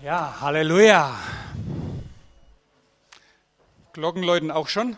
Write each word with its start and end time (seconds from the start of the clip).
Ja, 0.00 0.40
Halleluja. 0.40 1.18
Glocken 3.92 4.22
läuten 4.22 4.52
auch 4.52 4.68
schon. 4.68 4.96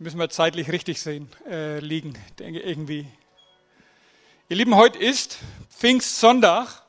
Müssen 0.00 0.18
wir 0.18 0.28
zeitlich 0.28 0.72
richtig 0.72 1.00
sehen, 1.00 1.30
äh, 1.48 1.78
liegen, 1.78 2.18
denke 2.40 2.58
irgendwie. 2.58 3.06
Ihr 4.48 4.56
Lieben, 4.56 4.74
heute 4.74 4.98
ist 4.98 5.38
Pfingstsonntag. 5.70 6.82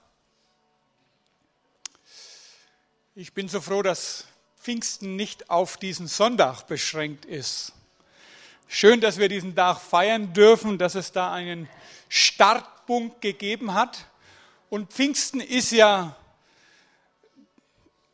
Ich 3.13 3.33
bin 3.33 3.47
so 3.47 3.61
froh, 3.61 3.83
dass 3.83 4.25
Pfingsten 4.59 5.15
nicht 5.17 5.51
auf 5.51 5.77
diesen 5.77 6.07
Sonntag 6.07 6.63
beschränkt 6.63 7.25
ist. 7.25 7.73
Schön, 8.67 9.01
dass 9.01 9.19
wir 9.19 9.29
diesen 9.29 9.55
Tag 9.55 9.79
feiern 9.79 10.33
dürfen, 10.33 10.79
dass 10.79 10.95
es 10.95 11.11
da 11.11 11.31
einen 11.31 11.69
Startpunkt 12.09 13.21
gegeben 13.21 13.75
hat 13.75 14.07
und 14.71 14.93
Pfingsten 14.93 15.41
ist 15.41 15.73
ja, 15.73 16.15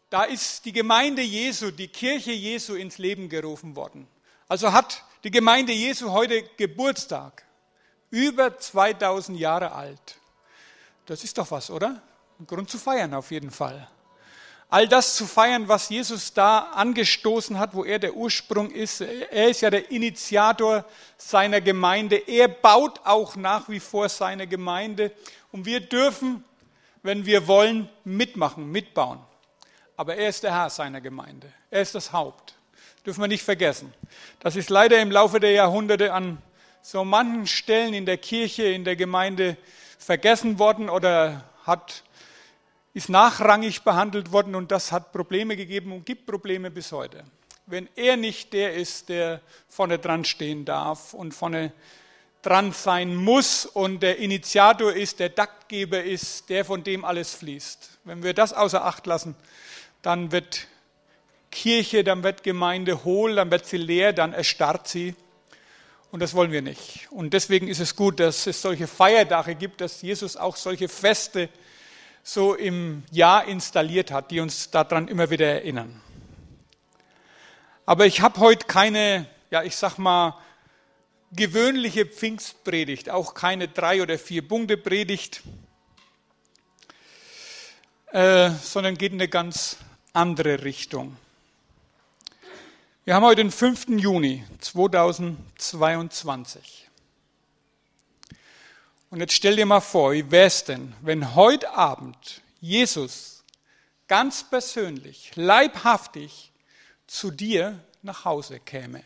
da 0.10 0.24
ist 0.24 0.66
die 0.66 0.72
Gemeinde 0.72 1.22
Jesu, 1.22 1.70
die 1.70 1.88
Kirche 1.88 2.32
Jesu 2.32 2.74
ins 2.74 2.98
Leben 2.98 3.30
gerufen 3.30 3.76
worden. 3.76 4.08
Also 4.48 4.72
hat 4.72 5.04
die 5.24 5.30
Gemeinde 5.30 5.72
Jesu 5.72 6.12
heute 6.12 6.42
Geburtstag. 6.58 7.44
Über 8.10 8.58
2000 8.58 9.38
Jahre 9.38 9.72
alt. 9.72 10.18
Das 11.06 11.24
ist 11.24 11.38
doch 11.38 11.52
was, 11.52 11.70
oder? 11.70 12.02
Ein 12.40 12.48
Grund 12.48 12.72
zu 12.72 12.80
feiern 12.80 13.14
auf 13.14 13.30
jeden 13.30 13.52
Fall. 13.52 13.88
All 14.70 14.88
das 14.88 15.16
zu 15.16 15.28
feiern, 15.28 15.68
was 15.68 15.90
Jesus 15.90 16.34
da 16.34 16.72
angestoßen 16.74 17.60
hat, 17.60 17.76
wo 17.76 17.86
er 17.86 18.00
der 18.00 18.16
Ursprung 18.16 18.72
ist. 18.72 19.02
Er 19.02 19.50
ist 19.50 19.62
ja 19.62 19.70
der 19.70 19.92
Initiator 19.92 20.86
seiner 21.18 21.62
Gemeinde. 21.62 22.16
Er 22.16 22.48
baut 22.48 23.00
auch 23.04 23.36
nach 23.36 23.70
wie 23.70 23.80
vor 23.80 24.10
seine 24.10 24.48
Gemeinde. 24.48 25.12
Und 25.52 25.66
wir 25.66 25.82
dürfen 25.82 26.44
wenn 27.08 27.26
wir 27.26 27.48
wollen, 27.48 27.88
mitmachen, 28.04 28.70
mitbauen. 28.70 29.20
Aber 29.96 30.18
er 30.18 30.28
ist 30.28 30.44
der 30.44 30.54
Herr 30.54 30.70
seiner 30.70 31.00
Gemeinde. 31.00 31.52
Er 31.72 31.82
ist 31.82 31.96
das 31.96 32.12
Haupt. 32.12 32.56
Dürfen 33.06 33.22
wir 33.22 33.30
nicht 33.30 33.44
vergessen. 33.44 33.94
Das 34.42 34.58
ist 34.58 34.70
leider 34.70 35.00
im 35.02 35.10
Laufe 35.10 35.40
der 35.40 35.52
Jahrhunderte 35.52 36.12
an 36.12 36.40
so 36.82 37.06
manchen 37.06 37.48
Stellen 37.48 37.94
in 37.94 38.06
der 38.06 38.18
Kirche, 38.18 38.64
in 38.64 38.84
der 38.84 38.98
Gemeinde 38.98 39.56
vergessen 39.98 40.60
worden 40.60 40.90
oder 40.90 41.46
hat, 41.64 42.04
ist 42.94 43.08
nachrangig 43.08 43.84
behandelt 43.84 44.34
worden 44.34 44.54
und 44.54 44.70
das 44.70 44.92
hat 44.92 45.14
Probleme 45.14 45.56
gegeben 45.56 45.94
und 45.94 46.06
gibt 46.06 46.26
Probleme 46.26 46.72
bis 46.72 46.92
heute. 46.92 47.24
Wenn 47.68 47.88
er 47.96 48.18
nicht 48.18 48.52
der 48.52 48.74
ist, 48.74 49.08
der 49.08 49.40
vorne 49.70 49.98
dran 49.98 50.26
stehen 50.26 50.66
darf 50.66 51.14
und 51.14 51.34
vorne 51.34 51.72
dran 52.42 52.72
sein 52.72 53.16
muss 53.16 53.66
und 53.66 54.02
der 54.02 54.20
Initiator 54.20 54.94
ist, 54.94 55.20
der 55.20 55.34
Taktgeber 55.34 56.04
ist, 56.04 56.50
der 56.50 56.66
von 56.66 56.84
dem 56.84 57.04
alles 57.04 57.34
fließt. 57.34 58.00
Wenn 58.04 58.24
wir 58.24 58.34
das 58.34 58.54
außer 58.54 58.86
Acht 58.86 59.06
lassen, 59.06 59.36
dann 60.02 60.32
wird 60.32 60.68
Kirche, 61.52 62.04
dann 62.04 62.24
wird 62.24 62.44
Gemeinde 62.44 63.04
hohl, 63.04 63.36
dann 63.36 63.52
wird 63.52 63.66
sie 63.66 63.78
leer, 63.78 64.14
dann 64.14 64.34
erstarrt 64.34 64.88
sie. 64.88 65.16
Und 66.12 66.22
das 66.22 66.34
wollen 66.34 66.52
wir 66.52 66.62
nicht. 66.62 67.08
Und 67.12 67.34
deswegen 67.34 67.68
ist 67.68 67.80
es 67.80 67.96
gut, 67.96 68.20
dass 68.20 68.48
es 68.48 68.62
solche 68.62 68.88
Feiertage 68.88 69.56
gibt, 69.56 69.82
dass 69.82 70.02
Jesus 70.02 70.38
auch 70.38 70.56
solche 70.56 70.88
Feste 70.88 71.50
so 72.24 72.54
im 72.56 73.04
Jahr 73.12 73.46
installiert 73.46 74.12
hat, 74.12 74.32
die 74.32 74.40
uns 74.40 74.70
daran 74.70 75.08
immer 75.08 75.30
wieder 75.30 75.48
erinnern. 75.48 76.02
Aber 77.86 78.06
ich 78.06 78.22
habe 78.22 78.40
heute 78.40 78.68
keine, 78.68 79.28
ja, 79.50 79.64
ich 79.64 79.76
sag 79.76 79.98
mal, 79.98 80.38
gewöhnliche 81.32 82.06
Pfingstpredigt, 82.06 83.10
auch 83.10 83.34
keine 83.34 83.68
drei 83.68 84.02
oder 84.02 84.18
vier 84.18 84.48
Punkte 84.48 84.78
Predigt, 84.78 85.42
äh, 88.12 88.52
sondern 88.62 88.98
geht 88.98 89.12
in 89.12 89.20
eine 89.20 89.28
ganz 89.28 89.76
andere 90.14 90.64
Richtung. 90.64 91.18
Wir 93.04 93.16
haben 93.16 93.24
heute 93.24 93.44
den 93.44 93.52
5. 93.52 94.00
Juni 94.00 94.46
2022. 94.60 96.88
Und 99.10 99.22
jetzt 99.22 99.34
stell 99.34 99.56
dir 99.56 99.66
mal 99.66 99.80
vor, 99.80 100.12
wie 100.12 100.30
wäre 100.30 100.48
es 100.48 100.66
denn, 100.66 100.94
wenn 101.02 101.34
heute 101.36 101.74
Abend 101.74 102.42
Jesus 102.60 103.46
ganz 104.08 104.50
persönlich, 104.50 105.32
leibhaftig 105.36 106.52
zu 107.08 107.32
dir 107.32 107.82
nach 108.02 108.26
Hause 108.26 108.60
käme? 108.60 109.04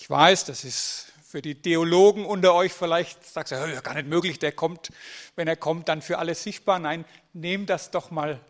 Ich 0.00 0.08
weiß, 0.08 0.46
das 0.46 0.64
ist 0.64 1.12
für 1.22 1.42
die 1.42 1.60
Theologen 1.60 2.24
unter 2.24 2.54
euch 2.54 2.72
vielleicht, 2.72 3.22
sagst 3.22 3.52
du, 3.52 3.56
ja, 3.56 3.82
gar 3.82 3.92
nicht 3.92 4.08
möglich, 4.08 4.38
der 4.38 4.50
kommt, 4.50 4.88
wenn 5.36 5.46
er 5.46 5.56
kommt, 5.56 5.90
dann 5.90 6.00
für 6.00 6.18
alles 6.18 6.42
sichtbar. 6.42 6.78
Nein, 6.78 7.04
nehm 7.34 7.66
das 7.66 7.90
doch 7.90 8.10
mal 8.10 8.40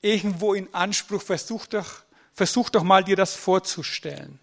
irgendwo 0.00 0.54
in 0.54 0.74
Anspruch, 0.74 1.22
versuch 1.22 1.66
doch, 1.66 2.02
versuch 2.34 2.68
doch 2.68 2.82
mal 2.82 3.04
dir 3.04 3.14
das 3.14 3.36
vorzustellen. 3.36 4.40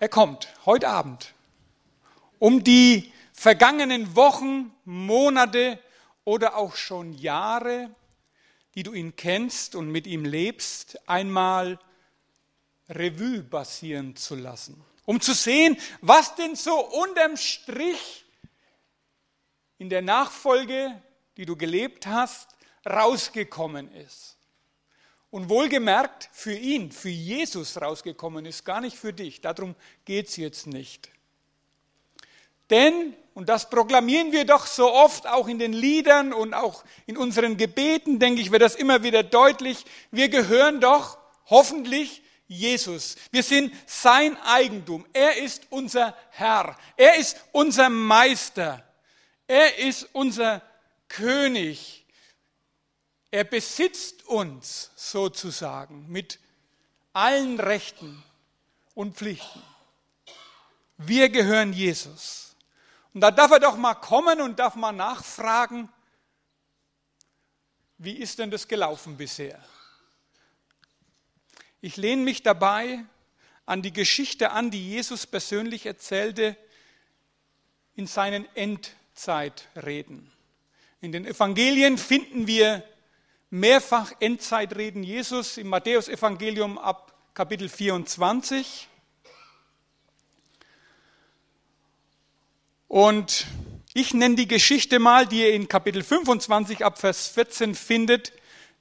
Er 0.00 0.08
kommt 0.08 0.48
heute 0.66 0.88
Abend, 0.88 1.32
um 2.40 2.64
die 2.64 3.12
vergangenen 3.32 4.16
Wochen, 4.16 4.72
Monate 4.84 5.78
oder 6.24 6.56
auch 6.56 6.74
schon 6.74 7.12
Jahre, 7.12 7.88
die 8.74 8.82
du 8.82 8.94
ihn 8.94 9.14
kennst 9.14 9.76
und 9.76 9.92
mit 9.92 10.08
ihm 10.08 10.24
lebst, 10.24 10.98
einmal 11.08 11.78
Revue 12.90 13.42
passieren 13.42 14.16
zu 14.16 14.34
lassen, 14.34 14.82
um 15.06 15.20
zu 15.20 15.32
sehen, 15.32 15.76
was 16.00 16.34
denn 16.34 16.56
so 16.56 16.78
unterm 16.78 17.36
Strich 17.36 18.24
in 19.78 19.88
der 19.88 20.02
Nachfolge, 20.02 21.00
die 21.36 21.46
du 21.46 21.56
gelebt 21.56 22.06
hast, 22.06 22.50
rausgekommen 22.88 23.92
ist. 23.94 24.36
Und 25.30 25.48
wohlgemerkt 25.48 26.28
für 26.32 26.52
ihn, 26.52 26.90
für 26.90 27.08
Jesus 27.08 27.80
rausgekommen 27.80 28.44
ist, 28.46 28.64
gar 28.64 28.80
nicht 28.80 28.96
für 28.96 29.12
dich. 29.12 29.40
Darum 29.40 29.76
geht 30.04 30.28
es 30.28 30.36
jetzt 30.36 30.66
nicht. 30.66 31.08
Denn, 32.68 33.14
und 33.34 33.48
das 33.48 33.70
proklamieren 33.70 34.32
wir 34.32 34.44
doch 34.44 34.66
so 34.66 34.92
oft 34.92 35.28
auch 35.28 35.46
in 35.46 35.58
den 35.58 35.72
Liedern 35.72 36.32
und 36.32 36.52
auch 36.52 36.84
in 37.06 37.16
unseren 37.16 37.56
Gebeten, 37.56 38.18
denke 38.18 38.40
ich, 38.40 38.50
wird 38.50 38.62
das 38.62 38.74
immer 38.74 39.02
wieder 39.02 39.22
deutlich, 39.22 39.84
wir 40.10 40.28
gehören 40.28 40.80
doch 40.80 41.18
hoffentlich 41.46 42.22
Jesus. 42.50 43.14
Wir 43.30 43.44
sind 43.44 43.72
sein 43.86 44.36
Eigentum. 44.42 45.06
Er 45.12 45.36
ist 45.36 45.68
unser 45.70 46.16
Herr. 46.30 46.76
Er 46.96 47.14
ist 47.14 47.36
unser 47.52 47.88
Meister. 47.88 48.84
Er 49.46 49.78
ist 49.78 50.08
unser 50.12 50.60
König. 51.08 52.04
Er 53.30 53.44
besitzt 53.44 54.26
uns 54.26 54.90
sozusagen 54.96 56.10
mit 56.10 56.40
allen 57.12 57.60
Rechten 57.60 58.20
und 58.94 59.16
Pflichten. 59.16 59.62
Wir 60.96 61.28
gehören 61.28 61.72
Jesus. 61.72 62.56
Und 63.14 63.20
da 63.20 63.30
darf 63.30 63.52
er 63.52 63.60
doch 63.60 63.76
mal 63.76 63.94
kommen 63.94 64.40
und 64.40 64.58
darf 64.58 64.74
mal 64.74 64.90
nachfragen, 64.90 65.88
wie 67.98 68.14
ist 68.14 68.40
denn 68.40 68.50
das 68.50 68.66
gelaufen 68.66 69.16
bisher? 69.16 69.62
Ich 71.82 71.96
lehne 71.96 72.22
mich 72.22 72.42
dabei 72.42 73.04
an 73.64 73.80
die 73.80 73.92
Geschichte 73.92 74.50
an, 74.50 74.70
die 74.70 74.86
Jesus 74.86 75.26
persönlich 75.26 75.86
erzählte 75.86 76.54
in 77.94 78.06
seinen 78.06 78.44
Endzeitreden. 78.54 80.30
In 81.00 81.12
den 81.12 81.24
Evangelien 81.24 81.96
finden 81.96 82.46
wir 82.46 82.84
mehrfach 83.48 84.12
Endzeitreden 84.20 85.02
Jesus 85.02 85.56
im 85.56 85.68
Matthäusevangelium 85.68 86.76
ab 86.76 87.14
Kapitel 87.32 87.70
24. 87.70 88.86
Und 92.88 93.46
ich 93.94 94.12
nenne 94.12 94.34
die 94.34 94.48
Geschichte 94.48 94.98
mal, 94.98 95.26
die 95.26 95.40
ihr 95.40 95.54
in 95.54 95.66
Kapitel 95.66 96.02
25 96.02 96.84
ab 96.84 96.98
Vers 96.98 97.28
14 97.28 97.74
findet, 97.74 98.34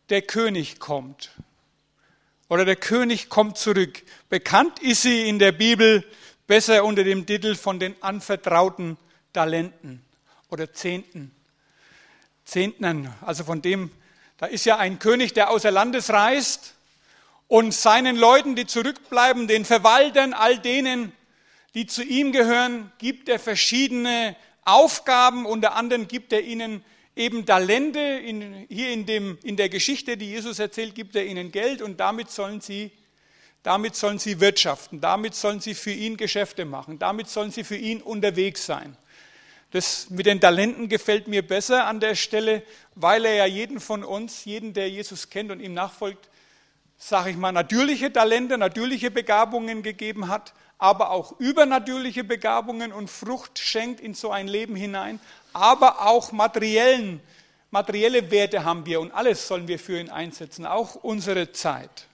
der 0.09 0.21
König 0.21 0.79
kommt 0.79 1.31
oder 2.49 2.65
der 2.65 2.75
König 2.75 3.29
kommt 3.29 3.57
zurück. 3.57 4.03
Bekannt 4.27 4.79
ist 4.79 5.03
sie 5.03 5.29
in 5.29 5.39
der 5.39 5.51
Bibel 5.51 6.03
besser 6.47 6.83
unter 6.83 7.03
dem 7.03 7.25
Titel 7.25 7.55
von 7.55 7.79
den 7.79 7.95
anvertrauten 8.01 8.97
Talenten 9.31 10.03
oder 10.49 10.73
Zehnten. 10.73 11.31
Zehntnern, 12.43 13.13
also 13.21 13.43
von 13.43 13.61
dem, 13.61 13.91
da 14.37 14.47
ist 14.47 14.65
ja 14.65 14.77
ein 14.77 14.97
König, 14.97 15.33
der 15.33 15.51
außer 15.51 15.69
Landes 15.69 16.09
reist 16.09 16.73
und 17.47 17.73
seinen 17.73 18.15
Leuten, 18.15 18.55
die 18.55 18.65
zurückbleiben, 18.65 19.47
den 19.47 19.65
Verwaltern, 19.65 20.33
all 20.33 20.57
denen, 20.57 21.11
die 21.75 21.85
zu 21.85 22.03
ihm 22.03 22.31
gehören, 22.31 22.91
gibt 22.97 23.29
er 23.29 23.37
verschiedene 23.37 24.35
Aufgaben. 24.65 25.45
Unter 25.45 25.75
anderem 25.75 26.07
gibt 26.07 26.33
er 26.33 26.41
ihnen 26.41 26.83
eben 27.19 27.45
Talente, 27.45 27.99
in, 27.99 28.65
hier 28.69 28.91
in, 28.91 29.05
dem, 29.05 29.37
in 29.43 29.57
der 29.57 29.67
Geschichte, 29.67 30.15
die 30.15 30.29
Jesus 30.29 30.57
erzählt, 30.57 30.95
gibt 30.95 31.15
er 31.17 31.25
ihnen 31.25 31.51
Geld 31.51 31.81
und 31.81 31.99
damit 31.99 32.31
sollen 32.31 32.61
sie, 32.61 32.91
damit 33.61 33.95
sollen 33.95 34.19
sie 34.19 34.39
wirtschaften, 34.39 35.01
damit 35.01 35.35
sollen 35.35 35.59
sie 35.59 35.73
für 35.75 35.91
ihn 35.91 36.15
Geschäfte 36.15 36.63
machen, 36.63 36.97
damit 36.97 37.27
sollen 37.27 37.51
sie 37.51 37.65
für 37.65 37.75
ihn 37.75 38.01
unterwegs 38.01 38.65
sein. 38.65 38.95
Das 39.71 40.09
mit 40.09 40.25
den 40.25 40.39
Talenten 40.39 40.87
gefällt 40.87 41.27
mir 41.27 41.45
besser 41.45 41.85
an 41.85 41.99
der 41.99 42.15
Stelle, 42.15 42.63
weil 42.95 43.25
er 43.25 43.35
ja 43.35 43.45
jeden 43.45 43.81
von 43.81 44.05
uns, 44.05 44.45
jeden, 44.45 44.73
der 44.73 44.89
Jesus 44.89 45.29
kennt 45.29 45.51
und 45.51 45.59
ihm 45.59 45.73
nachfolgt, 45.73 46.29
sage 46.97 47.31
ich 47.31 47.37
mal, 47.37 47.51
natürliche 47.51 48.11
Talente, 48.11 48.57
natürliche 48.57 49.11
Begabungen 49.11 49.83
gegeben 49.83 50.29
hat, 50.29 50.53
aber 50.77 51.11
auch 51.11 51.37
übernatürliche 51.39 52.23
Begabungen 52.23 52.93
und 52.93 53.09
Frucht 53.09 53.59
schenkt 53.59 53.99
in 53.99 54.13
so 54.13 54.31
ein 54.31 54.47
Leben 54.47 54.77
hinein, 54.77 55.19
aber 55.53 56.07
auch 56.07 56.31
materiellen, 56.31 57.21
materielle 57.71 58.31
Werte 58.31 58.63
haben 58.63 58.85
wir 58.85 58.99
und 59.01 59.11
alles 59.11 59.47
sollen 59.47 59.67
wir 59.67 59.79
für 59.79 59.99
ihn 59.99 60.09
einsetzen, 60.09 60.65
auch 60.65 60.95
unsere 60.95 61.51
Zeit. 61.51 62.07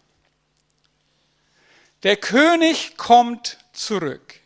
Der 2.04 2.18
König 2.18 2.98
kommt 2.98 3.58
zurück. 3.74 4.40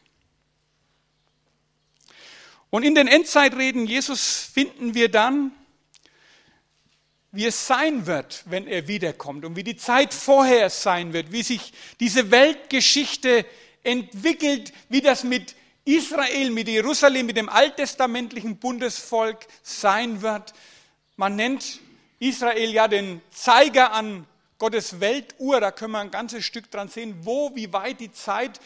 Und 2.69 2.83
in 2.83 2.95
den 2.95 3.07
Endzeitreden 3.07 3.87
Jesus 3.87 4.49
finden 4.53 4.93
wir 4.93 5.09
dann, 5.09 5.51
wie 7.31 7.45
es 7.45 7.67
sein 7.67 8.05
wird, 8.05 8.43
wenn 8.45 8.67
er 8.67 8.87
wiederkommt 8.87 9.45
und 9.45 9.55
wie 9.55 9.63
die 9.63 9.77
Zeit 9.77 10.13
vorher 10.13 10.69
sein 10.69 11.13
wird, 11.13 11.31
wie 11.31 11.43
sich 11.43 11.73
diese 11.99 12.31
Weltgeschichte 12.31 13.45
entwickelt, 13.83 14.73
wie 14.89 15.01
das 15.01 15.23
mit 15.23 15.55
Israel, 15.89 16.51
mit 16.51 16.67
Jerusalem, 16.67 17.25
mit 17.25 17.35
dem 17.35 17.49
alttestamentlichen 17.49 18.57
Bundesvolk 18.57 19.47
sein 19.63 20.21
wird. 20.21 20.53
Man 21.15 21.35
nennt 21.35 21.79
Israel 22.19 22.69
ja 22.69 22.87
den 22.87 23.21
Zeiger 23.31 23.91
an 23.91 24.27
Gottes 24.59 24.99
Weltuhr, 24.99 25.59
da 25.59 25.71
können 25.71 25.93
wir 25.93 25.99
ein 25.99 26.11
ganzes 26.11 26.45
Stück 26.45 26.69
dran 26.69 26.89
sehen, 26.89 27.15
wo, 27.23 27.55
wie 27.55 27.73
weit 27.73 28.01
die 28.01 28.11
Zeit 28.11 28.59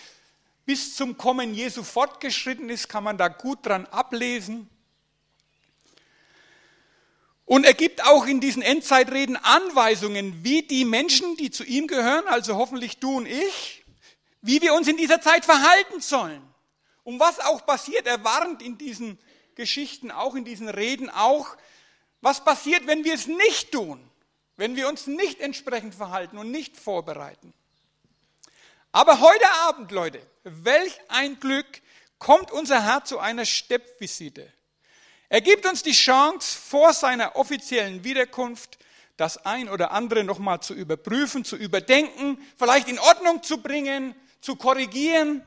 bis 0.66 0.96
zum 0.96 1.18
Kommen 1.18 1.54
Jesu 1.54 1.84
fortgeschritten 1.84 2.70
ist, 2.70 2.90
kann 2.90 3.06
man 3.06 3.18
da 3.18 3.30
gut 3.30 3.60
dran 3.66 3.86
ablesen. 3.86 4.70
Und 7.46 7.66
er 7.66 7.74
gibt 7.74 8.04
auch 8.06 8.26
in 8.26 8.42
diesen 8.42 8.62
Endzeitreden 8.62 9.38
Anweisungen, 9.38 10.44
wie 10.44 10.64
die 10.64 10.84
Menschen, 10.84 11.38
die 11.38 11.52
zu 11.52 11.64
ihm 11.64 11.88
gehören, 11.88 12.28
also 12.28 12.58
hoffentlich 12.58 12.98
du 12.98 13.18
und 13.18 13.28
ich, 13.28 13.86
wie 14.42 14.62
wir 14.62 14.74
uns 14.74 14.90
in 14.90 14.98
dieser 14.98 15.22
Zeit 15.22 15.46
verhalten 15.46 16.02
sollen. 16.02 16.53
Und 17.04 17.20
was 17.20 17.40
auch 17.40 17.66
passiert, 17.66 18.08
er 18.08 18.24
warnt 18.24 18.62
in 18.62 18.78
diesen 18.78 19.20
Geschichten, 19.56 20.12
auch 20.12 20.36
in 20.36 20.46
diesen 20.46 20.70
Reden 20.70 21.10
auch, 21.10 21.58
was 22.22 22.44
passiert, 22.44 22.88
wenn 22.88 23.04
wir 23.04 23.14
es 23.14 23.28
nicht 23.28 23.72
tun, 23.72 24.10
wenn 24.56 24.76
wir 24.76 24.88
uns 24.88 25.08
nicht 25.08 25.42
entsprechend 25.42 25.94
verhalten 25.94 26.38
und 26.38 26.52
nicht 26.52 26.78
vorbereiten. 26.78 27.54
Aber 28.92 29.20
heute 29.20 29.50
Abend, 29.66 29.92
Leute, 29.92 30.26
welch 30.44 30.98
ein 31.10 31.40
Glück, 31.40 31.82
kommt 32.20 32.52
unser 32.52 32.84
Herr 32.84 33.04
zu 33.04 33.20
einer 33.20 33.46
Steppvisite. 33.46 34.52
Er 35.30 35.42
gibt 35.42 35.66
uns 35.66 35.84
die 35.84 35.94
Chance, 35.94 36.58
vor 36.58 36.94
seiner 36.94 37.36
offiziellen 37.36 38.04
Wiederkunft 38.04 38.78
das 39.18 39.46
ein 39.46 39.68
oder 39.68 39.92
andere 39.92 40.24
nochmal 40.24 40.62
zu 40.62 40.74
überprüfen, 40.74 41.44
zu 41.44 41.56
überdenken, 41.56 42.38
vielleicht 42.58 42.88
in 42.88 43.00
Ordnung 43.00 43.44
zu 43.44 43.58
bringen, 43.62 44.16
zu 44.42 44.56
korrigieren, 44.56 45.46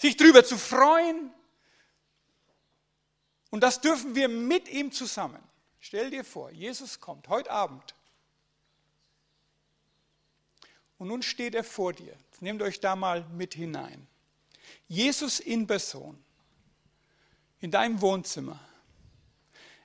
sich 0.00 0.16
darüber 0.16 0.44
zu 0.44 0.56
freuen. 0.56 1.32
Und 3.50 3.62
das 3.62 3.80
dürfen 3.80 4.14
wir 4.14 4.28
mit 4.28 4.68
ihm 4.68 4.92
zusammen. 4.92 5.42
Stell 5.80 6.10
dir 6.10 6.24
vor, 6.24 6.50
Jesus 6.50 7.00
kommt 7.00 7.28
heute 7.28 7.50
Abend. 7.50 7.94
Und 10.98 11.08
nun 11.08 11.22
steht 11.22 11.54
er 11.54 11.64
vor 11.64 11.92
dir. 11.92 12.14
Nehmt 12.40 12.62
euch 12.62 12.80
da 12.80 12.96
mal 12.96 13.24
mit 13.30 13.54
hinein. 13.54 14.06
Jesus 14.88 15.40
in 15.40 15.66
Person, 15.66 16.22
in 17.60 17.70
deinem 17.70 18.00
Wohnzimmer. 18.00 18.60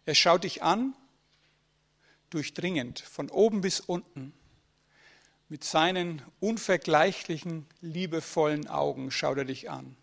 Er 0.05 0.15
schaut 0.15 0.43
dich 0.43 0.61
an, 0.61 0.93
durchdringend, 2.29 2.99
von 2.99 3.29
oben 3.29 3.61
bis 3.61 3.79
unten. 3.79 4.33
Mit 5.47 5.63
seinen 5.63 6.21
unvergleichlichen, 6.39 7.67
liebevollen 7.81 8.67
Augen 8.67 9.11
schaut 9.11 9.37
er 9.37 9.45
dich 9.45 9.69
an. 9.69 9.95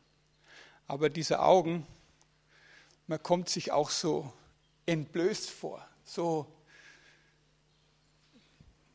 Aber 0.87 1.11
diese 1.11 1.40
Augen, 1.40 1.87
man 3.06 3.23
kommt 3.23 3.49
sich 3.49 3.73
auch 3.73 3.90
so 3.90 4.32
entblößt 4.87 5.50
vor, 5.50 5.87
so 6.05 6.46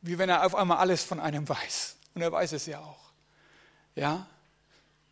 wie 0.02 0.18
wenn 0.18 0.28
er 0.28 0.44
auf 0.46 0.54
einmal 0.54 0.78
alles 0.78 1.02
von 1.02 1.20
einem 1.20 1.48
weiß. 1.48 1.96
Und 2.14 2.22
er 2.22 2.32
weiß 2.32 2.52
es 2.52 2.66
ja 2.66 2.80
auch. 2.80 3.10
Ja? 3.94 4.26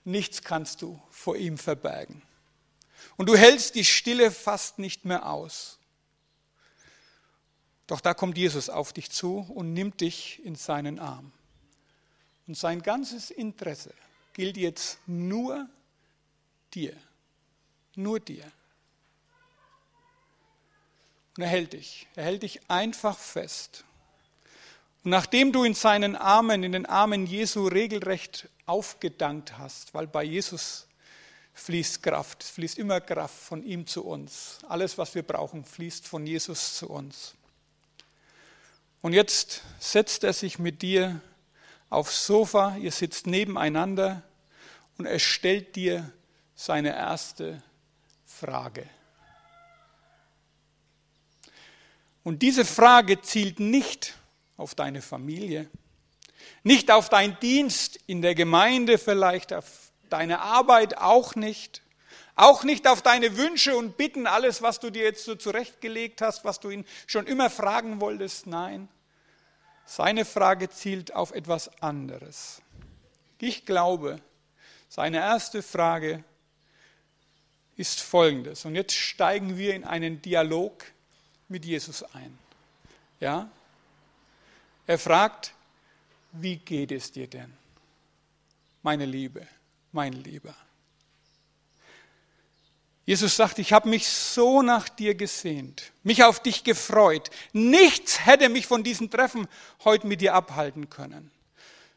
Nichts 0.04 0.42
kannst 0.42 0.82
du 0.82 1.00
vor 1.10 1.36
ihm 1.36 1.58
verbergen. 1.58 2.22
Und 3.16 3.28
du 3.28 3.36
hältst 3.36 3.74
die 3.74 3.84
Stille 3.84 4.30
fast 4.30 4.78
nicht 4.78 5.04
mehr 5.04 5.28
aus. 5.28 5.78
Doch 7.86 8.00
da 8.00 8.14
kommt 8.14 8.36
Jesus 8.36 8.68
auf 8.68 8.92
dich 8.92 9.10
zu 9.10 9.38
und 9.38 9.72
nimmt 9.72 10.00
dich 10.00 10.44
in 10.44 10.56
seinen 10.56 10.98
Arm. 10.98 11.32
Und 12.46 12.56
sein 12.56 12.82
ganzes 12.82 13.30
Interesse 13.30 13.92
gilt 14.32 14.56
jetzt 14.56 14.98
nur 15.06 15.68
dir. 16.76 16.94
Nur 17.96 18.20
dir. 18.20 18.44
Und 21.36 21.42
er 21.42 21.48
hält 21.48 21.72
dich. 21.72 22.06
Er 22.14 22.24
hält 22.24 22.42
dich 22.42 22.60
einfach 22.68 23.18
fest. 23.18 23.84
Und 25.02 25.10
nachdem 25.10 25.52
du 25.52 25.64
in 25.64 25.74
seinen 25.74 26.16
Armen, 26.16 26.62
in 26.62 26.72
den 26.72 26.86
Armen 26.86 27.26
Jesu 27.26 27.66
regelrecht 27.66 28.48
aufgedankt 28.66 29.58
hast, 29.58 29.94
weil 29.94 30.06
bei 30.06 30.24
Jesus 30.24 30.86
fließt 31.54 32.02
Kraft, 32.02 32.42
es 32.42 32.50
fließt 32.50 32.78
immer 32.78 33.00
Kraft 33.00 33.38
von 33.38 33.64
ihm 33.64 33.86
zu 33.86 34.04
uns. 34.04 34.58
Alles, 34.68 34.98
was 34.98 35.14
wir 35.14 35.22
brauchen, 35.22 35.64
fließt 35.64 36.06
von 36.06 36.26
Jesus 36.26 36.76
zu 36.76 36.90
uns. 36.90 37.34
Und 39.00 39.12
jetzt 39.12 39.62
setzt 39.78 40.24
er 40.24 40.32
sich 40.32 40.58
mit 40.58 40.82
dir 40.82 41.20
aufs 41.88 42.26
Sofa, 42.26 42.76
ihr 42.76 42.92
sitzt 42.92 43.26
nebeneinander 43.26 44.22
und 44.98 45.06
er 45.06 45.18
stellt 45.18 45.76
dir 45.76 46.12
seine 46.56 46.96
erste 46.96 47.62
Frage. 48.24 48.88
Und 52.24 52.42
diese 52.42 52.64
Frage 52.64 53.20
zielt 53.20 53.60
nicht 53.60 54.14
auf 54.56 54.74
deine 54.74 55.00
Familie, 55.00 55.70
nicht 56.64 56.90
auf 56.90 57.08
deinen 57.08 57.38
Dienst 57.38 58.00
in 58.08 58.22
der 58.22 58.34
Gemeinde 58.34 58.98
vielleicht, 58.98 59.52
auf 59.52 59.92
deine 60.08 60.40
Arbeit 60.40 60.98
auch 60.98 61.36
nicht, 61.36 61.82
auch 62.34 62.64
nicht 62.64 62.88
auf 62.88 63.02
deine 63.02 63.36
Wünsche 63.36 63.76
und 63.76 63.96
Bitten, 63.96 64.26
alles, 64.26 64.62
was 64.62 64.80
du 64.80 64.90
dir 64.90 65.04
jetzt 65.04 65.24
so 65.24 65.36
zurechtgelegt 65.36 66.20
hast, 66.20 66.44
was 66.44 66.58
du 66.58 66.70
ihn 66.70 66.84
schon 67.06 67.26
immer 67.26 67.50
fragen 67.50 68.00
wolltest. 68.00 68.46
Nein, 68.46 68.88
seine 69.84 70.24
Frage 70.24 70.68
zielt 70.68 71.14
auf 71.14 71.32
etwas 71.32 71.80
anderes. 71.80 72.60
Ich 73.38 73.66
glaube, 73.66 74.20
seine 74.88 75.18
erste 75.18 75.62
Frage 75.62 76.24
ist 77.76 78.00
folgendes. 78.00 78.64
Und 78.64 78.74
jetzt 78.74 78.94
steigen 78.94 79.56
wir 79.56 79.74
in 79.74 79.84
einen 79.84 80.22
Dialog 80.22 80.84
mit 81.48 81.64
Jesus 81.64 82.02
ein. 82.02 82.38
Ja? 83.20 83.50
Er 84.86 84.98
fragt, 84.98 85.52
wie 86.32 86.56
geht 86.56 86.92
es 86.92 87.12
dir 87.12 87.26
denn? 87.26 87.52
Meine 88.82 89.04
Liebe, 89.04 89.46
mein 89.92 90.12
Lieber. 90.12 90.54
Jesus 93.04 93.36
sagt, 93.36 93.60
ich 93.60 93.72
habe 93.72 93.88
mich 93.88 94.08
so 94.08 94.62
nach 94.62 94.88
dir 94.88 95.14
gesehnt, 95.14 95.92
mich 96.02 96.24
auf 96.24 96.40
dich 96.42 96.64
gefreut. 96.64 97.30
Nichts 97.52 98.26
hätte 98.26 98.48
mich 98.48 98.66
von 98.66 98.82
diesem 98.82 99.10
Treffen 99.10 99.46
heute 99.84 100.08
mit 100.08 100.20
dir 100.20 100.34
abhalten 100.34 100.90
können. 100.90 101.30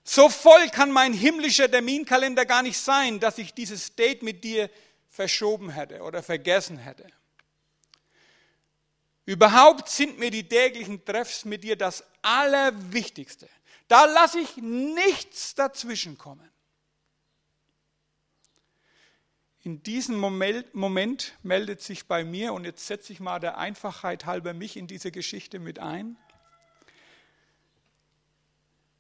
So 0.04 0.30
voll 0.30 0.70
kann 0.70 0.92
mein 0.92 1.14
himmlischer 1.14 1.70
Terminkalender 1.70 2.46
gar 2.46 2.62
nicht 2.62 2.78
sein, 2.78 3.20
dass 3.20 3.40
ich 3.40 3.54
dieses 3.54 3.96
Date 3.96 4.22
mit 4.22 4.44
dir 4.44 4.70
verschoben 5.10 5.72
hätte 5.72 6.02
oder 6.02 6.24
vergessen 6.24 6.78
hätte. 6.78 7.08
Überhaupt 9.26 9.90
sind 9.90 10.18
mir 10.18 10.32
die 10.32 10.48
täglichen 10.48 11.04
Treffs 11.06 11.46
mit 11.46 11.64
dir 11.64 11.76
das 11.76 12.04
Allerwichtigste. 12.22 13.50
Da 13.88 14.06
lasse 14.06 14.40
ich 14.40 14.58
nichts 14.58 15.56
dazwischenkommen. 15.56 16.50
In 19.62 19.84
diesem 19.84 20.18
Moment 20.18 21.34
meldet 21.44 21.82
sich 21.82 22.08
bei 22.08 22.24
mir, 22.24 22.54
und 22.54 22.64
jetzt 22.64 22.88
setze 22.88 23.12
ich 23.12 23.20
mal 23.20 23.40
der 23.40 23.58
Einfachheit 23.58 24.26
halber 24.26 24.54
mich 24.54 24.78
in 24.78 24.88
diese 24.88 25.12
Geschichte 25.12 25.60
mit 25.60 25.80
ein, 25.80 26.18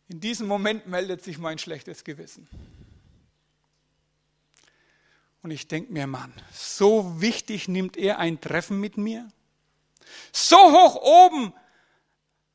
in 0.09 0.19
diesem 0.19 0.47
Moment 0.47 0.87
meldet 0.87 1.23
sich 1.23 1.37
mein 1.37 1.59
schlechtes 1.59 2.03
Gewissen. 2.03 2.49
Und 5.41 5.51
ich 5.51 5.67
denke 5.67 5.93
mir, 5.93 6.07
Mann, 6.07 6.33
so 6.53 7.21
wichtig 7.21 7.67
nimmt 7.67 7.95
er 7.97 8.19
ein 8.19 8.41
Treffen 8.41 8.79
mit 8.79 8.97
mir? 8.97 9.29
So 10.31 10.57
hoch 10.57 10.95
oben 10.95 11.53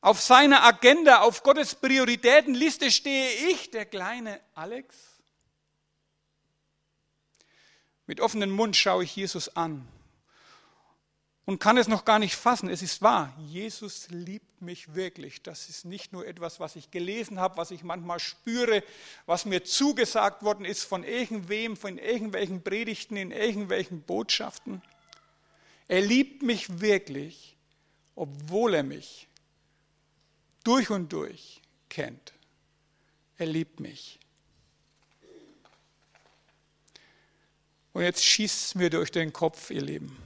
auf 0.01 0.21
seiner 0.21 0.63
Agenda, 0.63 1.21
auf 1.21 1.41
Gottes 1.41 1.73
Prioritätenliste 1.75 2.91
stehe 2.91 3.49
ich, 3.49 3.71
der 3.71 3.85
kleine 3.85 4.39
Alex. 4.53 4.95
Mit 8.05 8.21
offenem 8.21 8.51
Mund 8.51 8.75
schaue 8.75 9.03
ich 9.03 9.15
Jesus 9.15 9.55
an 9.55 9.87
und 11.45 11.59
kann 11.59 11.77
es 11.77 11.87
noch 11.87 12.05
gar 12.05 12.17
nicht 12.17 12.35
fassen. 12.35 12.69
Es 12.69 12.81
ist 12.81 13.01
wahr, 13.01 13.33
Jesus 13.37 14.07
liebt 14.09 14.61
mich 14.61 14.95
wirklich. 14.95 15.43
Das 15.43 15.69
ist 15.69 15.85
nicht 15.85 16.11
nur 16.11 16.25
etwas, 16.25 16.59
was 16.59 16.75
ich 16.75 16.89
gelesen 16.89 17.39
habe, 17.39 17.57
was 17.57 17.69
ich 17.71 17.83
manchmal 17.83 18.19
spüre, 18.19 18.83
was 19.27 19.45
mir 19.45 19.63
zugesagt 19.63 20.43
worden 20.43 20.65
ist 20.65 20.83
von 20.83 21.03
irgendwem, 21.03 21.77
von 21.77 21.99
irgendwelchen 21.99 22.63
Predigten, 22.63 23.15
in 23.15 23.31
irgendwelchen 23.31 24.01
Botschaften. 24.01 24.81
Er 25.87 26.01
liebt 26.01 26.41
mich 26.41 26.81
wirklich, 26.81 27.55
obwohl 28.15 28.73
er 28.73 28.83
mich 28.83 29.27
durch 30.63 30.89
und 30.89 31.13
durch 31.13 31.61
kennt. 31.89 32.33
Er 33.37 33.45
liebt 33.45 33.79
mich. 33.79 34.19
Und 37.93 38.01
jetzt 38.01 38.25
schießt 38.25 38.65
es 38.65 38.75
mir 38.75 38.89
durch 38.89 39.11
den 39.11 39.31
Kopf, 39.31 39.69
ihr 39.69 39.81
Lieben. 39.81 40.24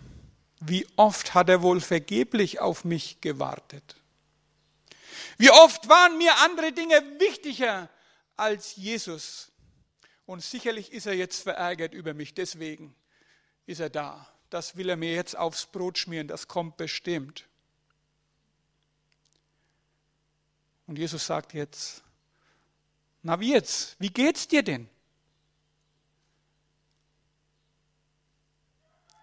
Wie 0.60 0.86
oft 0.96 1.34
hat 1.34 1.50
er 1.50 1.62
wohl 1.62 1.80
vergeblich 1.80 2.60
auf 2.60 2.84
mich 2.84 3.22
gewartet? 3.22 3.96
Wie 5.38 5.52
oft 5.52 5.88
waren 5.88 6.18
mir 6.18 6.36
andere 6.40 6.74
Dinge 6.74 7.02
wichtiger 7.20 7.90
als 8.36 8.76
Jesus? 8.76 9.52
Und 10.26 10.44
sicherlich 10.44 10.92
ist 10.92 11.06
er 11.06 11.14
jetzt 11.14 11.42
verärgert 11.42 11.94
über 11.94 12.14
mich, 12.14 12.34
deswegen 12.34 12.96
ist 13.66 13.80
er 13.80 13.90
da. 13.90 14.28
Das 14.50 14.76
will 14.76 14.90
er 14.90 14.98
mir 14.98 15.14
jetzt 15.14 15.38
aufs 15.38 15.66
Brot 15.66 15.98
schmieren, 15.98 16.28
das 16.28 16.48
kommt 16.48 16.76
bestimmt. 16.78 17.48
Und 20.88 20.98
Jesus 20.98 21.26
sagt 21.26 21.54
jetzt, 21.54 22.04
na 23.22 23.40
wie 23.40 23.54
jetzt? 23.54 23.96
Wie 24.00 24.10
geht's 24.10 24.48
dir 24.48 24.64
denn? 24.64 24.90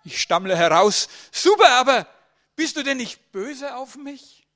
Ich 0.06 0.22
stammle 0.22 0.56
heraus, 0.56 1.08
super, 1.32 1.68
aber 1.70 2.06
bist 2.54 2.76
du 2.76 2.84
denn 2.84 2.98
nicht 2.98 3.32
böse 3.32 3.74
auf 3.74 3.96
mich? 3.96 4.46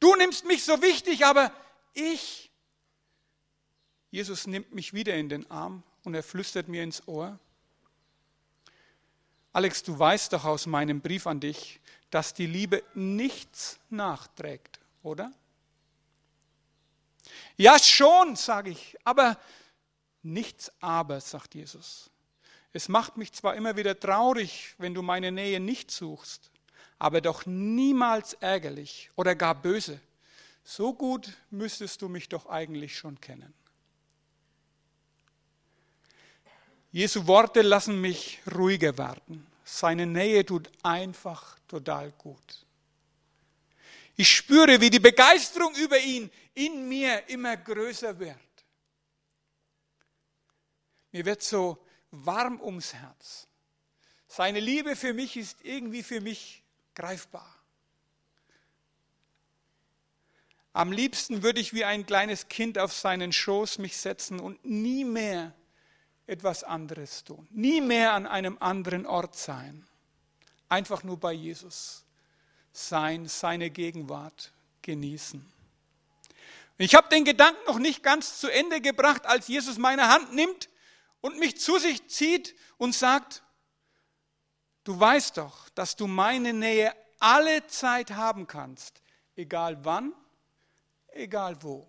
Du 0.00 0.16
nimmst 0.16 0.44
mich 0.44 0.64
so 0.64 0.82
wichtig, 0.82 1.24
aber 1.24 1.52
ich. 1.94 2.50
Jesus 4.10 4.48
nimmt 4.48 4.74
mich 4.74 4.92
wieder 4.92 5.14
in 5.14 5.28
den 5.28 5.48
Arm 5.52 5.84
und 6.02 6.14
er 6.14 6.24
flüstert 6.24 6.66
mir 6.66 6.82
ins 6.82 7.06
Ohr. 7.06 7.38
Alex, 9.52 9.84
du 9.84 9.96
weißt 9.96 10.32
doch 10.32 10.44
aus 10.44 10.66
meinem 10.66 11.00
Brief 11.00 11.28
an 11.28 11.38
dich, 11.38 11.80
dass 12.10 12.34
die 12.34 12.48
Liebe 12.48 12.82
nichts 12.94 13.78
nachträgt, 13.88 14.80
oder? 15.04 15.32
Ja, 17.56 17.78
schon, 17.78 18.34
sage 18.34 18.70
ich, 18.70 18.96
aber 19.04 19.38
nichts 20.24 20.72
aber, 20.80 21.20
sagt 21.20 21.54
Jesus. 21.54 22.11
Es 22.72 22.88
macht 22.88 23.16
mich 23.16 23.32
zwar 23.32 23.54
immer 23.54 23.76
wieder 23.76 23.98
traurig, 23.98 24.74
wenn 24.78 24.94
du 24.94 25.02
meine 25.02 25.30
Nähe 25.30 25.60
nicht 25.60 25.90
suchst, 25.90 26.50
aber 26.98 27.20
doch 27.20 27.44
niemals 27.44 28.34
ärgerlich 28.34 29.10
oder 29.14 29.34
gar 29.34 29.54
böse. 29.54 30.00
So 30.64 30.94
gut 30.94 31.32
müsstest 31.50 32.00
du 32.00 32.08
mich 32.08 32.28
doch 32.28 32.46
eigentlich 32.46 32.96
schon 32.96 33.20
kennen. 33.20 33.52
Jesu 36.92 37.26
Worte 37.26 37.62
lassen 37.62 38.00
mich 38.00 38.40
ruhiger 38.54 38.96
werden. 38.96 39.46
Seine 39.64 40.06
Nähe 40.06 40.44
tut 40.44 40.70
einfach 40.82 41.58
total 41.66 42.12
gut. 42.12 42.66
Ich 44.16 44.28
spüre, 44.30 44.80
wie 44.80 44.90
die 44.90 45.00
Begeisterung 45.00 45.74
über 45.76 45.98
ihn 45.98 46.30
in 46.54 46.86
mir 46.88 47.28
immer 47.28 47.56
größer 47.56 48.18
wird. 48.18 48.36
Mir 51.12 51.24
wird 51.24 51.42
so 51.42 51.78
warm 52.12 52.60
ums 52.60 52.94
Herz. 52.94 53.48
Seine 54.28 54.60
Liebe 54.60 54.94
für 54.94 55.12
mich 55.12 55.36
ist 55.36 55.58
irgendwie 55.62 56.02
für 56.02 56.20
mich 56.20 56.62
greifbar. 56.94 57.48
Am 60.74 60.92
liebsten 60.92 61.42
würde 61.42 61.60
ich 61.60 61.74
wie 61.74 61.84
ein 61.84 62.06
kleines 62.06 62.48
Kind 62.48 62.78
auf 62.78 62.92
seinen 62.92 63.32
Schoß 63.32 63.78
mich 63.78 63.96
setzen 63.96 64.40
und 64.40 64.64
nie 64.64 65.04
mehr 65.04 65.52
etwas 66.26 66.64
anderes 66.64 67.24
tun. 67.24 67.46
Nie 67.50 67.80
mehr 67.80 68.14
an 68.14 68.26
einem 68.26 68.56
anderen 68.60 69.04
Ort 69.04 69.36
sein. 69.36 69.86
Einfach 70.68 71.02
nur 71.02 71.18
bei 71.18 71.32
Jesus 71.32 72.04
sein, 72.72 73.28
seine 73.28 73.68
Gegenwart 73.68 74.52
genießen. 74.80 75.44
Ich 76.78 76.94
habe 76.94 77.08
den 77.10 77.24
Gedanken 77.24 77.60
noch 77.66 77.78
nicht 77.78 78.02
ganz 78.02 78.38
zu 78.40 78.48
Ende 78.48 78.80
gebracht, 78.80 79.26
als 79.26 79.48
Jesus 79.48 79.76
meine 79.76 80.08
Hand 80.08 80.32
nimmt 80.34 80.70
und 81.22 81.38
mich 81.38 81.58
zu 81.58 81.78
sich 81.78 82.06
zieht 82.08 82.54
und 82.76 82.94
sagt, 82.94 83.42
du 84.84 85.00
weißt 85.00 85.38
doch, 85.38 85.70
dass 85.70 85.96
du 85.96 86.06
meine 86.06 86.52
Nähe 86.52 86.94
alle 87.18 87.66
Zeit 87.68 88.10
haben 88.10 88.46
kannst, 88.46 89.00
egal 89.36 89.82
wann, 89.84 90.12
egal 91.08 91.56
wo. 91.62 91.88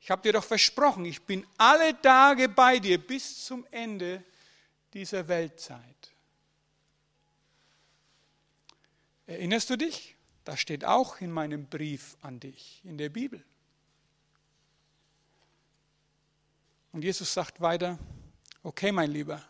Ich 0.00 0.10
habe 0.10 0.22
dir 0.22 0.32
doch 0.32 0.44
versprochen, 0.44 1.04
ich 1.04 1.22
bin 1.22 1.46
alle 1.56 2.00
Tage 2.00 2.48
bei 2.48 2.78
dir 2.78 2.98
bis 2.98 3.44
zum 3.44 3.66
Ende 3.70 4.24
dieser 4.92 5.28
Weltzeit. 5.28 6.12
Erinnerst 9.26 9.70
du 9.70 9.76
dich? 9.76 10.16
Das 10.44 10.60
steht 10.60 10.84
auch 10.84 11.20
in 11.20 11.30
meinem 11.30 11.66
Brief 11.66 12.16
an 12.20 12.40
dich 12.40 12.82
in 12.84 12.98
der 12.98 13.08
Bibel. 13.08 13.42
Und 16.94 17.02
Jesus 17.02 17.34
sagt 17.34 17.60
weiter, 17.60 17.98
okay 18.62 18.92
mein 18.92 19.10
Lieber, 19.10 19.42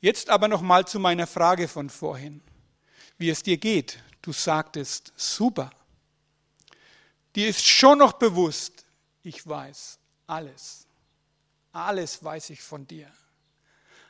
jetzt 0.00 0.30
aber 0.30 0.48
noch 0.48 0.62
mal 0.62 0.86
zu 0.86 0.98
meiner 0.98 1.26
Frage 1.26 1.68
von 1.68 1.90
vorhin, 1.90 2.40
wie 3.18 3.28
es 3.28 3.42
dir 3.42 3.58
geht. 3.58 4.02
Du 4.22 4.32
sagtest, 4.32 5.12
super. 5.14 5.70
Dir 7.36 7.46
ist 7.46 7.62
schon 7.66 7.98
noch 7.98 8.14
bewusst, 8.14 8.86
ich 9.22 9.46
weiß 9.46 9.98
alles. 10.26 10.86
Alles 11.72 12.24
weiß 12.24 12.48
ich 12.50 12.62
von 12.62 12.86
dir. 12.86 13.12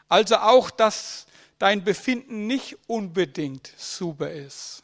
Also 0.09 0.37
auch, 0.37 0.71
dass 0.71 1.27
dein 1.59 1.83
Befinden 1.83 2.47
nicht 2.47 2.79
unbedingt 2.87 3.73
super 3.77 4.31
ist. 4.31 4.83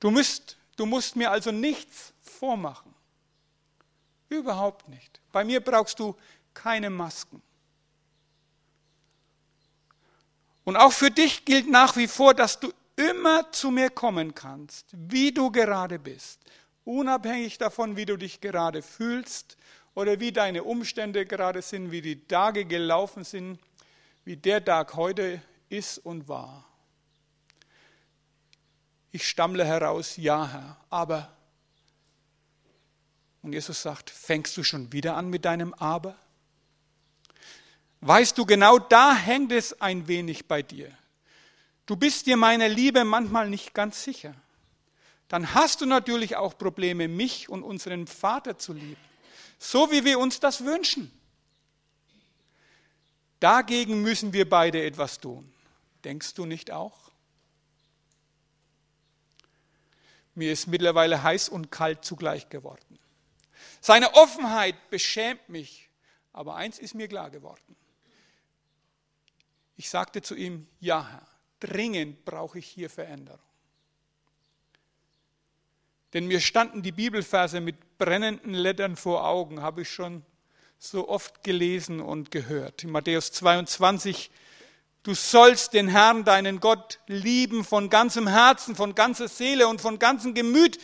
Du 0.00 0.10
musst, 0.10 0.56
du 0.76 0.86
musst 0.86 1.16
mir 1.16 1.30
also 1.30 1.52
nichts 1.52 2.14
vormachen. 2.22 2.94
Überhaupt 4.30 4.88
nicht. 4.88 5.20
Bei 5.32 5.44
mir 5.44 5.60
brauchst 5.60 5.98
du 5.98 6.16
keine 6.58 6.90
Masken. 6.90 7.40
Und 10.64 10.76
auch 10.76 10.92
für 10.92 11.10
dich 11.10 11.44
gilt 11.44 11.70
nach 11.70 11.96
wie 11.96 12.08
vor, 12.08 12.34
dass 12.34 12.58
du 12.58 12.72
immer 12.96 13.50
zu 13.52 13.70
mir 13.70 13.90
kommen 13.90 14.34
kannst, 14.34 14.86
wie 14.92 15.32
du 15.32 15.50
gerade 15.52 15.98
bist, 15.98 16.40
unabhängig 16.84 17.58
davon, 17.58 17.96
wie 17.96 18.06
du 18.06 18.16
dich 18.16 18.40
gerade 18.40 18.82
fühlst 18.82 19.56
oder 19.94 20.18
wie 20.18 20.32
deine 20.32 20.64
Umstände 20.64 21.26
gerade 21.26 21.62
sind, 21.62 21.92
wie 21.92 22.02
die 22.02 22.26
Tage 22.26 22.64
gelaufen 22.64 23.22
sind, 23.24 23.60
wie 24.24 24.36
der 24.36 24.64
Tag 24.64 24.94
heute 24.94 25.40
ist 25.68 25.98
und 25.98 26.28
war. 26.28 26.66
Ich 29.12 29.28
stammle 29.28 29.64
heraus, 29.64 30.16
ja 30.16 30.48
Herr, 30.48 30.76
aber. 30.90 31.32
Und 33.42 33.52
Jesus 33.52 33.80
sagt, 33.80 34.10
fängst 34.10 34.56
du 34.56 34.64
schon 34.64 34.92
wieder 34.92 35.16
an 35.16 35.30
mit 35.30 35.44
deinem 35.44 35.72
Aber? 35.74 36.16
Weißt 38.00 38.36
du, 38.38 38.46
genau 38.46 38.78
da 38.78 39.14
hängt 39.14 39.52
es 39.52 39.80
ein 39.80 40.08
wenig 40.08 40.46
bei 40.46 40.62
dir. 40.62 40.90
Du 41.86 41.96
bist 41.96 42.26
dir 42.26 42.36
meiner 42.36 42.68
Liebe 42.68 43.04
manchmal 43.04 43.48
nicht 43.48 43.74
ganz 43.74 44.04
sicher. 44.04 44.34
Dann 45.28 45.54
hast 45.54 45.80
du 45.80 45.86
natürlich 45.86 46.36
auch 46.36 46.56
Probleme, 46.56 47.08
mich 47.08 47.48
und 47.48 47.62
unseren 47.62 48.06
Vater 48.06 48.58
zu 48.58 48.72
lieben, 48.72 48.96
so 49.58 49.90
wie 49.90 50.04
wir 50.04 50.18
uns 50.18 50.40
das 50.40 50.64
wünschen. 50.64 51.12
Dagegen 53.40 54.02
müssen 54.02 54.32
wir 54.32 54.48
beide 54.48 54.82
etwas 54.84 55.20
tun. 55.20 55.52
Denkst 56.04 56.34
du 56.34 56.46
nicht 56.46 56.70
auch? 56.70 57.10
Mir 60.34 60.52
ist 60.52 60.66
mittlerweile 60.66 61.22
heiß 61.22 61.48
und 61.48 61.70
kalt 61.70 62.04
zugleich 62.04 62.48
geworden. 62.48 62.98
Seine 63.80 64.14
Offenheit 64.14 64.90
beschämt 64.90 65.48
mich, 65.48 65.88
aber 66.32 66.54
eins 66.54 66.78
ist 66.78 66.94
mir 66.94 67.08
klar 67.08 67.30
geworden. 67.30 67.76
Ich 69.78 69.90
sagte 69.90 70.22
zu 70.22 70.34
ihm, 70.34 70.66
ja 70.80 71.08
Herr, 71.08 71.26
dringend 71.60 72.24
brauche 72.24 72.58
ich 72.58 72.66
hier 72.66 72.90
Veränderung. 72.90 73.38
Denn 76.12 76.26
mir 76.26 76.40
standen 76.40 76.82
die 76.82 76.90
Bibelverse 76.90 77.60
mit 77.60 77.96
brennenden 77.96 78.54
Lettern 78.54 78.96
vor 78.96 79.24
Augen, 79.24 79.62
habe 79.62 79.82
ich 79.82 79.88
schon 79.88 80.24
so 80.80 81.08
oft 81.08 81.44
gelesen 81.44 82.00
und 82.00 82.32
gehört. 82.32 82.82
In 82.82 82.90
Matthäus 82.90 83.30
22, 83.30 84.32
du 85.04 85.14
sollst 85.14 85.74
den 85.74 85.86
Herrn, 85.86 86.24
deinen 86.24 86.58
Gott, 86.58 86.98
lieben 87.06 87.62
von 87.62 87.88
ganzem 87.88 88.26
Herzen, 88.26 88.74
von 88.74 88.96
ganzer 88.96 89.28
Seele 89.28 89.68
und 89.68 89.80
von 89.80 90.00
ganzem 90.00 90.34
Gemüt. 90.34 90.80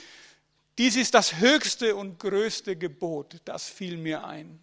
Dies 0.78 0.94
ist 0.94 1.14
das 1.14 1.38
höchste 1.38 1.96
und 1.96 2.20
größte 2.20 2.76
Gebot, 2.76 3.40
das 3.44 3.68
fiel 3.68 3.96
mir 3.96 4.24
ein. 4.24 4.60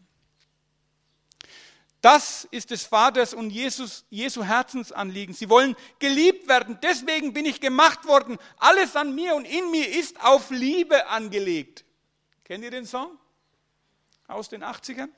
Das 2.02 2.48
ist 2.50 2.72
des 2.72 2.84
Vaters 2.84 3.34
und 3.36 3.52
Jesus, 3.52 4.06
Jesu 4.10 4.44
Herzensanliegen. 4.44 5.36
Sie 5.36 5.50
wollen 5.50 5.76
geliebt 6.00 6.48
werden. 6.48 6.80
Deswegen 6.82 7.32
bin 7.32 7.46
ich 7.46 7.62
gemacht 7.62 8.06
worden. 8.06 8.40
Alles 8.58 8.96
an 8.96 9.14
mir 9.14 9.36
und 9.36 9.46
in 9.46 9.70
mir 9.70 9.88
ist 9.88 10.20
auf 10.24 10.50
Liebe 10.50 11.08
angelegt. 11.08 11.86
Kennt 12.44 12.64
ihr 12.64 12.72
den 12.72 12.88
Song 12.88 13.20
aus 14.28 14.50
den 14.50 14.64
80ern? 14.64 15.10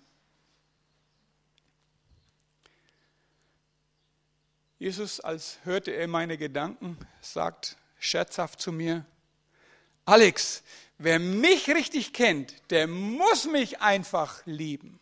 Jesus, 4.78 5.22
als 5.22 5.60
hörte 5.64 5.92
er 5.92 6.10
meine 6.10 6.38
Gedanken, 6.38 6.98
sagt 7.22 7.78
scherzhaft 7.98 8.60
zu 8.60 8.74
mir, 8.74 9.06
Alex, 10.04 10.64
wer 10.98 11.20
mich 11.20 11.70
richtig 11.70 12.12
kennt, 12.12 12.54
der 12.70 12.88
muss 12.88 13.46
mich 13.46 13.80
einfach 13.80 14.42
lieben. 14.46 15.00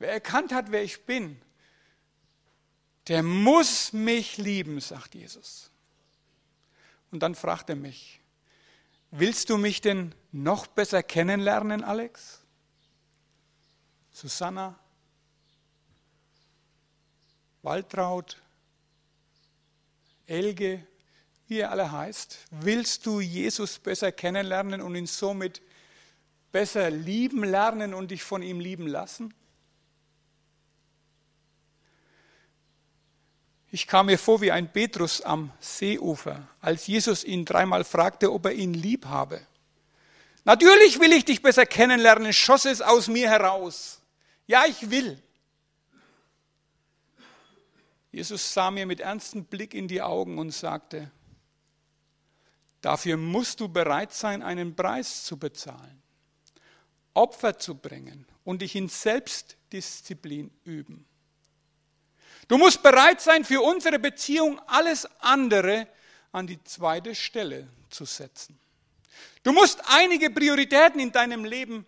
Wer 0.00 0.12
erkannt 0.12 0.52
hat, 0.52 0.72
wer 0.72 0.82
ich 0.82 1.04
bin, 1.04 1.40
der 3.06 3.22
muss 3.22 3.92
mich 3.92 4.38
lieben, 4.38 4.80
sagt 4.80 5.14
Jesus. 5.14 5.70
Und 7.10 7.22
dann 7.22 7.34
fragt 7.34 7.68
er 7.68 7.76
mich, 7.76 8.18
willst 9.10 9.50
du 9.50 9.58
mich 9.58 9.82
denn 9.82 10.14
noch 10.32 10.66
besser 10.66 11.02
kennenlernen, 11.02 11.84
Alex? 11.84 12.40
Susanna? 14.10 14.78
Waltraud? 17.60 18.40
Elge? 20.26 20.82
Wie 21.46 21.58
ihr 21.58 21.70
alle 21.70 21.92
heißt? 21.92 22.38
Willst 22.52 23.04
du 23.04 23.20
Jesus 23.20 23.78
besser 23.78 24.12
kennenlernen 24.12 24.80
und 24.80 24.94
ihn 24.94 25.06
somit 25.06 25.60
besser 26.52 26.88
lieben 26.88 27.44
lernen 27.44 27.92
und 27.92 28.12
dich 28.12 28.22
von 28.22 28.42
ihm 28.42 28.60
lieben 28.60 28.86
lassen? 28.86 29.34
Ich 33.72 33.86
kam 33.86 34.06
mir 34.06 34.18
vor 34.18 34.40
wie 34.40 34.50
ein 34.50 34.72
Petrus 34.72 35.20
am 35.22 35.52
Seeufer, 35.60 36.48
als 36.60 36.88
Jesus 36.88 37.22
ihn 37.22 37.44
dreimal 37.44 37.84
fragte, 37.84 38.32
ob 38.32 38.46
er 38.46 38.52
ihn 38.52 38.74
lieb 38.74 39.06
habe. 39.06 39.40
Natürlich 40.44 40.98
will 40.98 41.12
ich 41.12 41.24
dich 41.24 41.40
besser 41.42 41.66
kennenlernen, 41.66 42.32
schoss 42.32 42.64
es 42.64 42.82
aus 42.82 43.06
mir 43.06 43.28
heraus. 43.30 44.00
Ja, 44.46 44.64
ich 44.66 44.90
will. 44.90 45.22
Jesus 48.10 48.52
sah 48.52 48.72
mir 48.72 48.86
mit 48.86 48.98
ernstem 48.98 49.44
Blick 49.44 49.72
in 49.72 49.86
die 49.86 50.02
Augen 50.02 50.38
und 50.38 50.50
sagte, 50.50 51.12
dafür 52.80 53.16
musst 53.16 53.60
du 53.60 53.68
bereit 53.68 54.12
sein, 54.12 54.42
einen 54.42 54.74
Preis 54.74 55.22
zu 55.24 55.38
bezahlen, 55.38 56.02
Opfer 57.14 57.56
zu 57.58 57.76
bringen 57.76 58.26
und 58.42 58.62
dich 58.62 58.74
in 58.74 58.88
Selbstdisziplin 58.88 60.50
üben. 60.64 61.06
Du 62.50 62.58
musst 62.58 62.82
bereit 62.82 63.20
sein, 63.20 63.44
für 63.44 63.62
unsere 63.62 64.00
Beziehung 64.00 64.60
alles 64.66 65.08
andere 65.20 65.86
an 66.32 66.48
die 66.48 66.60
zweite 66.64 67.14
Stelle 67.14 67.68
zu 67.90 68.04
setzen. 68.04 68.58
Du 69.44 69.52
musst 69.52 69.80
einige 69.86 70.30
Prioritäten 70.30 70.98
in 70.98 71.12
deinem 71.12 71.44
Leben 71.44 71.86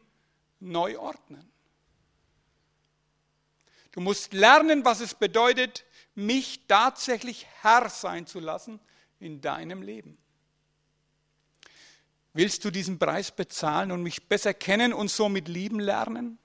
neu 0.60 0.96
ordnen. 1.00 1.50
Du 3.90 4.00
musst 4.00 4.34
lernen, 4.34 4.84
was 4.84 5.00
es 5.00 5.14
bedeutet, 5.14 5.84
mich 6.14 6.60
tatsächlich 6.68 7.44
Herr 7.62 7.88
sein 7.88 8.28
zu 8.28 8.38
lassen 8.38 8.78
in 9.18 9.40
deinem 9.40 9.82
Leben. 9.82 10.16
Willst 12.34 12.64
du 12.64 12.70
diesen 12.70 13.00
Preis 13.00 13.32
bezahlen 13.32 13.90
und 13.90 14.04
mich 14.04 14.28
besser 14.28 14.54
kennen 14.54 14.92
und 14.92 15.08
somit 15.08 15.48
lieben 15.48 15.80
lernen? 15.80 16.38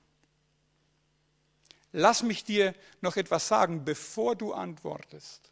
Lass 2.00 2.22
mich 2.22 2.44
dir 2.44 2.76
noch 3.02 3.18
etwas 3.18 3.48
sagen, 3.48 3.84
bevor 3.84 4.36
du 4.36 4.54
antwortest. 4.54 5.50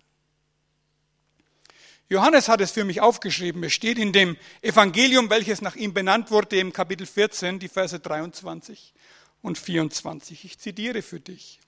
Johannes 2.07 2.47
hat 2.47 2.61
es 2.61 2.69
für 2.69 2.83
mich 2.83 3.01
aufgeschrieben. 3.01 3.63
Es 3.63 3.73
steht 3.73 3.97
in 3.97 4.13
dem 4.13 4.37
Evangelium, 4.61 5.31
welches 5.31 5.61
nach 5.61 5.75
ihm 5.75 5.95
benannt 5.95 6.29
wurde, 6.29 6.59
im 6.59 6.71
Kapitel 6.71 7.07
14, 7.07 7.57
die 7.57 7.67
Verse 7.67 7.99
23 7.99 8.93
und 9.41 9.57
24. 9.57 10.45
Ich 10.45 10.59
zitiere 10.59 11.01
für 11.01 11.19
dich. 11.19 11.59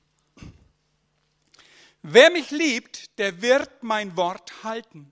Wer 2.03 2.29
mich 2.29 2.51
liebt, 2.51 3.17
der 3.17 3.41
wird 3.41 3.81
mein 3.81 4.15
Wort 4.15 4.63
halten. 4.63 5.11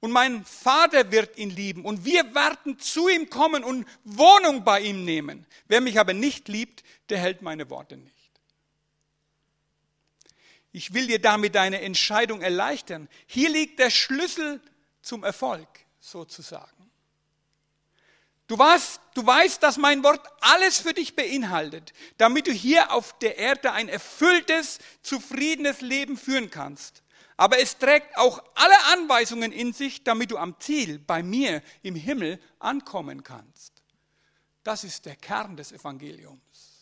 Und 0.00 0.10
mein 0.10 0.44
Vater 0.44 1.12
wird 1.12 1.38
ihn 1.38 1.50
lieben. 1.50 1.84
Und 1.84 2.04
wir 2.04 2.34
werden 2.34 2.80
zu 2.80 3.08
ihm 3.08 3.30
kommen 3.30 3.62
und 3.62 3.86
Wohnung 4.02 4.64
bei 4.64 4.80
ihm 4.80 5.04
nehmen. 5.04 5.46
Wer 5.68 5.80
mich 5.80 6.00
aber 6.00 6.14
nicht 6.14 6.48
liebt, 6.48 6.82
der 7.10 7.18
hält 7.18 7.42
meine 7.42 7.70
Worte 7.70 7.96
nicht. 7.96 8.13
Ich 10.74 10.92
will 10.92 11.06
dir 11.06 11.20
damit 11.20 11.54
deine 11.54 11.82
Entscheidung 11.82 12.42
erleichtern. 12.42 13.08
Hier 13.26 13.48
liegt 13.48 13.78
der 13.78 13.90
Schlüssel 13.90 14.60
zum 15.02 15.22
Erfolg, 15.22 15.68
sozusagen. 16.00 16.90
Du 18.48 18.58
weißt, 18.58 19.00
du 19.14 19.24
weißt, 19.24 19.62
dass 19.62 19.76
mein 19.76 20.02
Wort 20.02 20.26
alles 20.40 20.80
für 20.80 20.92
dich 20.92 21.14
beinhaltet, 21.14 21.92
damit 22.18 22.48
du 22.48 22.50
hier 22.50 22.90
auf 22.90 23.16
der 23.20 23.38
Erde 23.38 23.70
ein 23.70 23.88
erfülltes, 23.88 24.80
zufriedenes 25.00 25.80
Leben 25.80 26.16
führen 26.16 26.50
kannst. 26.50 27.04
Aber 27.36 27.60
es 27.60 27.78
trägt 27.78 28.18
auch 28.18 28.42
alle 28.56 28.84
Anweisungen 28.94 29.52
in 29.52 29.72
sich, 29.72 30.02
damit 30.02 30.32
du 30.32 30.38
am 30.38 30.58
Ziel 30.58 30.98
bei 30.98 31.22
mir 31.22 31.62
im 31.82 31.94
Himmel 31.94 32.40
ankommen 32.58 33.22
kannst. 33.22 33.80
Das 34.64 34.82
ist 34.82 35.06
der 35.06 35.14
Kern 35.14 35.56
des 35.56 35.70
Evangeliums. 35.70 36.73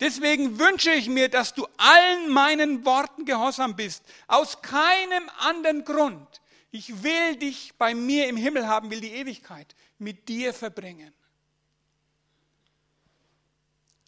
Deswegen 0.00 0.58
wünsche 0.58 0.92
ich 0.92 1.08
mir, 1.08 1.28
dass 1.28 1.54
du 1.54 1.66
allen 1.76 2.30
meinen 2.30 2.84
Worten 2.84 3.24
gehorsam 3.24 3.74
bist. 3.74 4.04
Aus 4.28 4.62
keinem 4.62 5.28
anderen 5.38 5.84
Grund. 5.84 6.40
Ich 6.70 7.02
will 7.02 7.36
dich 7.36 7.74
bei 7.78 7.94
mir 7.94 8.28
im 8.28 8.36
Himmel 8.36 8.68
haben, 8.68 8.90
will 8.90 9.00
die 9.00 9.12
Ewigkeit 9.12 9.74
mit 9.98 10.28
dir 10.28 10.54
verbringen. 10.54 11.12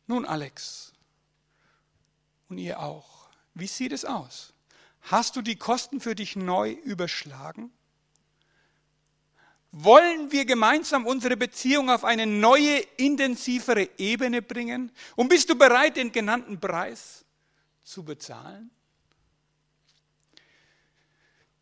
Nun, 0.07 0.27
Alex, 0.27 0.93
und 2.49 2.59
ihr 2.59 2.81
auch, 2.81 3.29
wie 3.55 3.67
sieht 3.67 3.93
es 3.93 4.05
aus? 4.05 4.53
Hast 5.03 5.37
du 5.37 5.43
die 5.43 5.57
Kosten 5.57 6.01
für 6.01 6.15
dich 6.15 6.37
neu 6.37 6.71
überschlagen? 6.71 7.73
Wollen 9.73 10.33
wir 10.33 10.45
gemeinsam 10.47 11.07
unsere 11.07 11.37
Beziehung 11.37 11.91
auf 11.91 12.05
eine 12.05 12.27
neue, 12.27 12.79
intensivere 12.97 13.89
Ebene 13.99 14.43
bringen? 14.43 14.91
Und 15.15 15.29
bist 15.29 15.49
du 15.49 15.55
bereit, 15.55 15.97
den 15.97 16.11
genannten 16.11 16.59
Preis 16.59 17.25
zu 17.85 18.05
bezahlen? 18.05 18.71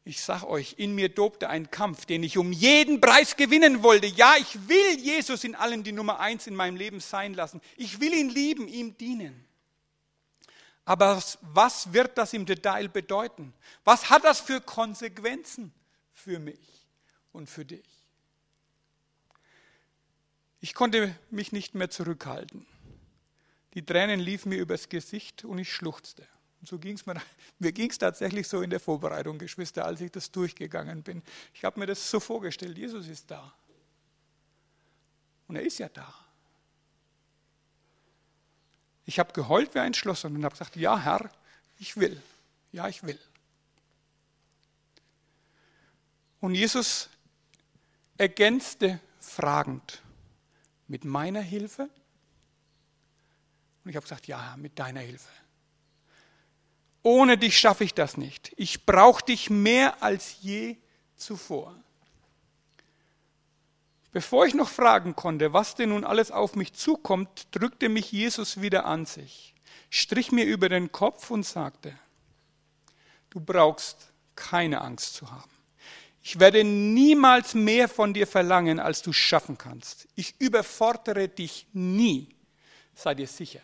Ich 0.04 0.22
sag 0.22 0.42
euch, 0.44 0.76
in 0.78 0.94
mir 0.94 1.10
dobte 1.10 1.50
ein 1.50 1.70
Kampf, 1.70 2.06
den 2.06 2.22
ich 2.22 2.38
um 2.38 2.50
jeden 2.50 2.98
Preis 2.98 3.36
gewinnen 3.36 3.82
wollte. 3.82 4.06
Ja, 4.06 4.36
ich 4.38 4.66
will 4.66 4.98
Jesus 4.98 5.44
in 5.44 5.54
allem 5.54 5.84
die 5.84 5.92
Nummer 5.92 6.18
eins 6.18 6.46
in 6.46 6.56
meinem 6.56 6.76
Leben 6.76 7.00
sein 7.00 7.34
lassen. 7.34 7.60
Ich 7.76 8.00
will 8.00 8.14
ihn 8.14 8.30
lieben, 8.30 8.68
ihm 8.68 8.96
dienen. 8.96 9.44
Aber 10.86 11.22
was 11.42 11.92
wird 11.92 12.16
das 12.16 12.32
im 12.32 12.46
Detail 12.46 12.88
bedeuten? 12.88 13.52
Was 13.84 14.08
hat 14.08 14.24
das 14.24 14.40
für 14.40 14.62
Konsequenzen 14.62 15.74
für 16.14 16.38
mich 16.38 16.86
und 17.32 17.50
für 17.50 17.66
dich? 17.66 17.97
Ich 20.60 20.74
konnte 20.74 21.14
mich 21.30 21.52
nicht 21.52 21.74
mehr 21.74 21.90
zurückhalten. 21.90 22.66
Die 23.74 23.84
Tränen 23.84 24.18
liefen 24.18 24.48
mir 24.48 24.58
übers 24.58 24.88
Gesicht 24.88 25.44
und 25.44 25.58
ich 25.58 25.72
schluchzte. 25.72 26.26
Und 26.60 26.68
so 26.68 26.78
ging 26.78 26.96
es 26.96 27.06
mir, 27.06 27.20
mir 27.58 27.72
ging 27.72 27.90
es 27.90 27.98
tatsächlich 27.98 28.48
so 28.48 28.62
in 28.62 28.70
der 28.70 28.80
Vorbereitung, 28.80 29.38
Geschwister, 29.38 29.84
als 29.84 30.00
ich 30.00 30.10
das 30.10 30.30
durchgegangen 30.30 31.02
bin. 31.02 31.22
Ich 31.54 31.64
habe 31.64 31.78
mir 31.78 31.86
das 31.86 32.10
so 32.10 32.18
vorgestellt, 32.18 32.76
Jesus 32.76 33.06
ist 33.06 33.30
da. 33.30 33.54
Und 35.46 35.56
er 35.56 35.62
ist 35.62 35.78
ja 35.78 35.88
da. 35.88 36.12
Ich 39.06 39.18
habe 39.18 39.32
geheult 39.32 39.74
wie 39.74 39.78
ein 39.78 39.94
Schloss 39.94 40.24
und 40.24 40.44
habe 40.44 40.52
gesagt, 40.52 40.76
ja 40.76 40.98
Herr, 40.98 41.30
ich 41.78 41.96
will. 41.96 42.20
Ja, 42.72 42.88
ich 42.88 43.02
will. 43.04 43.18
Und 46.40 46.54
Jesus 46.54 47.08
ergänzte 48.18 49.00
fragend, 49.18 50.02
mit 50.88 51.04
meiner 51.04 51.40
Hilfe? 51.40 51.88
Und 53.84 53.90
ich 53.90 53.96
habe 53.96 54.04
gesagt, 54.04 54.26
ja, 54.26 54.56
mit 54.56 54.78
deiner 54.78 55.00
Hilfe. 55.00 55.30
Ohne 57.02 57.38
dich 57.38 57.58
schaffe 57.58 57.84
ich 57.84 57.94
das 57.94 58.16
nicht. 58.16 58.52
Ich 58.56 58.84
brauche 58.84 59.24
dich 59.24 59.50
mehr 59.50 60.02
als 60.02 60.42
je 60.42 60.76
zuvor. 61.16 61.74
Bevor 64.10 64.46
ich 64.46 64.54
noch 64.54 64.68
fragen 64.68 65.14
konnte, 65.14 65.52
was 65.52 65.74
denn 65.74 65.90
nun 65.90 66.04
alles 66.04 66.30
auf 66.30 66.56
mich 66.56 66.72
zukommt, 66.72 67.48
drückte 67.52 67.88
mich 67.88 68.10
Jesus 68.10 68.60
wieder 68.60 68.84
an 68.84 69.06
sich, 69.06 69.54
strich 69.90 70.32
mir 70.32 70.44
über 70.44 70.68
den 70.68 70.90
Kopf 70.90 71.30
und 71.30 71.44
sagte, 71.44 71.96
du 73.30 73.40
brauchst 73.40 74.10
keine 74.34 74.80
Angst 74.80 75.14
zu 75.14 75.30
haben. 75.30 75.57
Ich 76.30 76.38
werde 76.38 76.62
niemals 76.62 77.54
mehr 77.54 77.88
von 77.88 78.12
dir 78.12 78.26
verlangen, 78.26 78.80
als 78.80 79.00
du 79.00 79.14
schaffen 79.14 79.56
kannst. 79.56 80.06
Ich 80.14 80.38
überfordere 80.38 81.26
dich 81.26 81.66
nie. 81.72 82.36
sei 82.94 83.14
dir 83.14 83.26
sicher. 83.26 83.62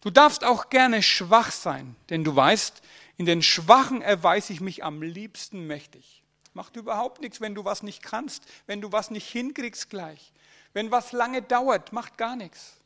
Du 0.00 0.10
darfst 0.10 0.42
auch 0.42 0.68
gerne 0.68 1.00
schwach 1.00 1.52
sein, 1.52 1.94
denn 2.10 2.24
du 2.24 2.34
weißt, 2.34 2.82
in 3.18 3.26
den 3.26 3.40
Schwachen 3.40 4.02
erweise 4.02 4.52
ich 4.52 4.60
mich 4.60 4.82
am 4.82 5.00
liebsten 5.00 5.68
mächtig. 5.68 6.24
Macht 6.54 6.74
überhaupt 6.74 7.20
nichts, 7.20 7.40
wenn 7.40 7.54
du 7.54 7.64
was 7.64 7.84
nicht 7.84 8.02
kannst, 8.02 8.42
wenn 8.66 8.80
du 8.80 8.90
was 8.90 9.12
nicht 9.12 9.28
hinkriegst 9.28 9.90
gleich. 9.90 10.32
Wenn 10.72 10.90
was 10.90 11.12
lange 11.12 11.42
dauert, 11.42 11.92
macht 11.92 12.18
gar 12.18 12.34
nichts. 12.34 12.80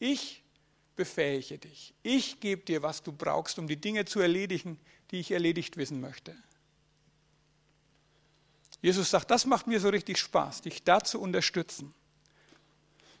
Ich 0.00 0.42
befähige 0.96 1.56
dich. 1.58 1.94
Ich 2.02 2.40
gebe 2.40 2.64
dir, 2.64 2.82
was 2.82 3.04
du 3.04 3.12
brauchst, 3.12 3.60
um 3.60 3.68
die 3.68 3.80
Dinge 3.80 4.06
zu 4.06 4.18
erledigen, 4.18 4.80
die 5.12 5.20
ich 5.20 5.30
erledigt 5.30 5.76
wissen 5.76 6.00
möchte. 6.00 6.34
Jesus 8.84 9.08
sagt, 9.08 9.30
das 9.30 9.46
macht 9.46 9.66
mir 9.66 9.80
so 9.80 9.88
richtig 9.88 10.18
Spaß, 10.18 10.60
dich 10.60 10.82
da 10.82 11.00
zu 11.00 11.18
unterstützen. 11.18 11.94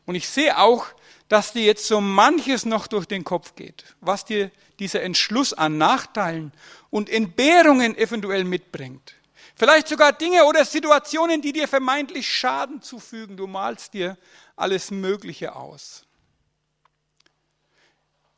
Und 0.04 0.14
ich 0.14 0.28
sehe 0.28 0.58
auch, 0.58 0.84
dass 1.30 1.54
dir 1.54 1.64
jetzt 1.64 1.86
so 1.86 2.02
manches 2.02 2.66
noch 2.66 2.86
durch 2.86 3.06
den 3.06 3.24
Kopf 3.24 3.54
geht, 3.54 3.82
was 4.02 4.26
dir 4.26 4.50
dieser 4.78 5.00
Entschluss 5.00 5.54
an 5.54 5.78
Nachteilen 5.78 6.52
und 6.90 7.08
Entbehrungen 7.08 7.96
eventuell 7.96 8.44
mitbringt. 8.44 9.14
Vielleicht 9.56 9.88
sogar 9.88 10.12
Dinge 10.12 10.44
oder 10.44 10.66
Situationen, 10.66 11.40
die 11.40 11.54
dir 11.54 11.66
vermeintlich 11.66 12.30
Schaden 12.30 12.82
zufügen. 12.82 13.38
Du 13.38 13.46
malst 13.46 13.94
dir 13.94 14.18
alles 14.56 14.90
Mögliche 14.90 15.56
aus. 15.56 16.04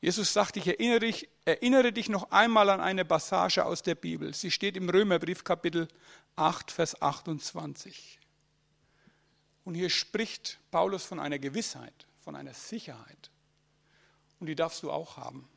Jesus 0.01 0.33
sagt, 0.33 0.57
ich 0.59 0.69
erinnere 0.69 1.01
dich, 1.01 1.29
erinnere 1.45 1.93
dich 1.93 2.09
noch 2.09 2.31
einmal 2.31 2.71
an 2.71 2.81
eine 2.81 3.05
Passage 3.05 3.65
aus 3.65 3.83
der 3.83 3.97
Bibel. 3.97 4.33
Sie 4.33 4.53
steht 4.53 4.77
im 4.77 4.89
Römerbrief 4.89 5.43
Kapitel 5.43 5.89
8, 6.37 6.71
Vers 6.71 7.01
28. 7.03 8.19
Und 9.65 9.75
hier 9.75 9.91
spricht 9.91 10.59
Paulus 10.71 11.05
von 11.05 11.19
einer 11.19 11.39
Gewissheit, 11.39 12.07
von 12.21 12.37
einer 12.37 12.55
Sicherheit. 12.55 13.31
Und 14.39 14.47
die 14.47 14.55
darfst 14.55 14.83
du 14.83 14.91
auch 14.91 15.17
haben. 15.17 15.49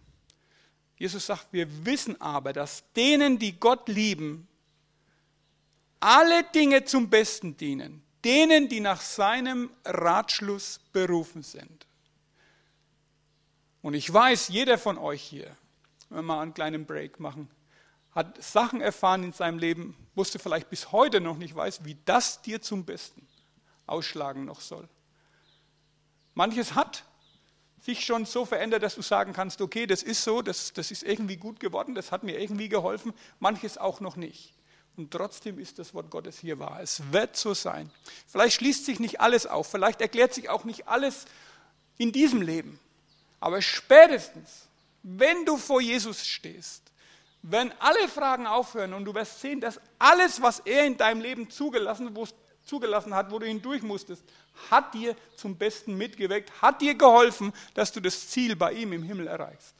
Jesus 0.97 1.25
sagt, 1.25 1.47
wir 1.51 1.85
wissen 1.85 2.19
aber, 2.19 2.51
dass 2.51 2.83
denen, 2.93 3.39
die 3.39 3.59
Gott 3.59 3.87
lieben, 3.87 4.47
alle 5.99 6.43
Dinge 6.45 6.85
zum 6.85 7.09
Besten 7.09 7.55
dienen, 7.55 8.03
denen, 8.23 8.67
die 8.67 8.79
nach 8.79 9.01
seinem 9.01 9.69
Ratschluss 9.85 10.79
berufen 10.91 11.43
sind. 11.43 11.87
Und 13.81 13.93
ich 13.93 14.11
weiß, 14.11 14.49
jeder 14.49 14.77
von 14.77 14.97
euch 14.97 15.21
hier, 15.21 15.55
wenn 16.09 16.19
wir 16.19 16.23
mal 16.23 16.41
einen 16.41 16.53
kleinen 16.53 16.85
Break 16.85 17.19
machen, 17.19 17.49
hat 18.11 18.41
Sachen 18.43 18.81
erfahren 18.81 19.23
in 19.23 19.33
seinem 19.33 19.59
Leben, 19.59 19.95
wusste 20.15 20.39
vielleicht 20.39 20.69
bis 20.69 20.91
heute 20.91 21.21
noch 21.21 21.37
nicht 21.37 21.55
weiß, 21.55 21.85
wie 21.85 21.97
das 22.05 22.41
dir 22.41 22.61
zum 22.61 22.85
Besten 22.85 23.27
ausschlagen 23.85 24.45
noch 24.45 24.61
soll. 24.61 24.87
Manches 26.33 26.75
hat 26.75 27.03
sich 27.81 28.05
schon 28.05 28.25
so 28.25 28.45
verändert, 28.45 28.83
dass 28.83 28.95
du 28.95 29.01
sagen 29.01 29.33
kannst, 29.33 29.61
okay, 29.61 29.87
das 29.87 30.03
ist 30.03 30.23
so, 30.23 30.41
das, 30.41 30.73
das 30.73 30.91
ist 30.91 31.03
irgendwie 31.03 31.37
gut 31.37 31.59
geworden, 31.59 31.95
das 31.95 32.11
hat 32.11 32.23
mir 32.23 32.39
irgendwie 32.39 32.69
geholfen, 32.69 33.13
manches 33.39 33.77
auch 33.77 33.99
noch 33.99 34.15
nicht. 34.15 34.53
Und 34.97 35.11
trotzdem 35.11 35.59
ist 35.59 35.79
das 35.79 35.93
Wort 35.93 36.09
Gottes 36.09 36.39
hier 36.39 36.59
wahr. 36.59 36.79
Es 36.81 37.13
wird 37.13 37.37
so 37.37 37.53
sein. 37.53 37.89
Vielleicht 38.27 38.55
schließt 38.55 38.85
sich 38.85 38.99
nicht 38.99 39.21
alles 39.21 39.45
auf, 39.45 39.71
vielleicht 39.71 40.01
erklärt 40.01 40.33
sich 40.33 40.49
auch 40.49 40.65
nicht 40.65 40.89
alles 40.89 41.25
in 41.97 42.11
diesem 42.11 42.41
Leben. 42.41 42.79
Aber 43.39 43.61
spätestens, 43.61 44.67
wenn 45.03 45.45
du 45.45 45.55
vor 45.55 45.79
Jesus 45.79 46.27
stehst, 46.27 46.88
wenn 47.41 47.71
alle 47.79 48.07
Fragen 48.07 48.45
aufhören 48.45 48.93
und 48.93 49.05
du 49.05 49.13
wirst 49.13 49.39
sehen, 49.39 49.61
dass 49.61 49.79
alles, 49.97 50.41
was 50.41 50.59
er 50.59 50.85
in 50.85 50.97
deinem 50.97 51.21
Leben 51.21 51.49
zugelassen, 51.49 52.17
zugelassen 52.65 53.13
hat, 53.13 53.31
wo 53.31 53.39
du 53.39 53.45
hindurch 53.45 53.81
musstest, 53.81 54.23
hat 54.69 54.93
dir 54.93 55.15
zum 55.35 55.55
Besten 55.55 55.97
mitgeweckt, 55.97 56.61
hat 56.61 56.81
dir 56.81 56.95
geholfen, 56.95 57.53
dass 57.73 57.91
du 57.91 58.01
das 58.01 58.29
Ziel 58.29 58.55
bei 58.55 58.73
ihm 58.73 58.93
im 58.93 59.03
Himmel 59.03 59.27
erreichst. 59.27 59.73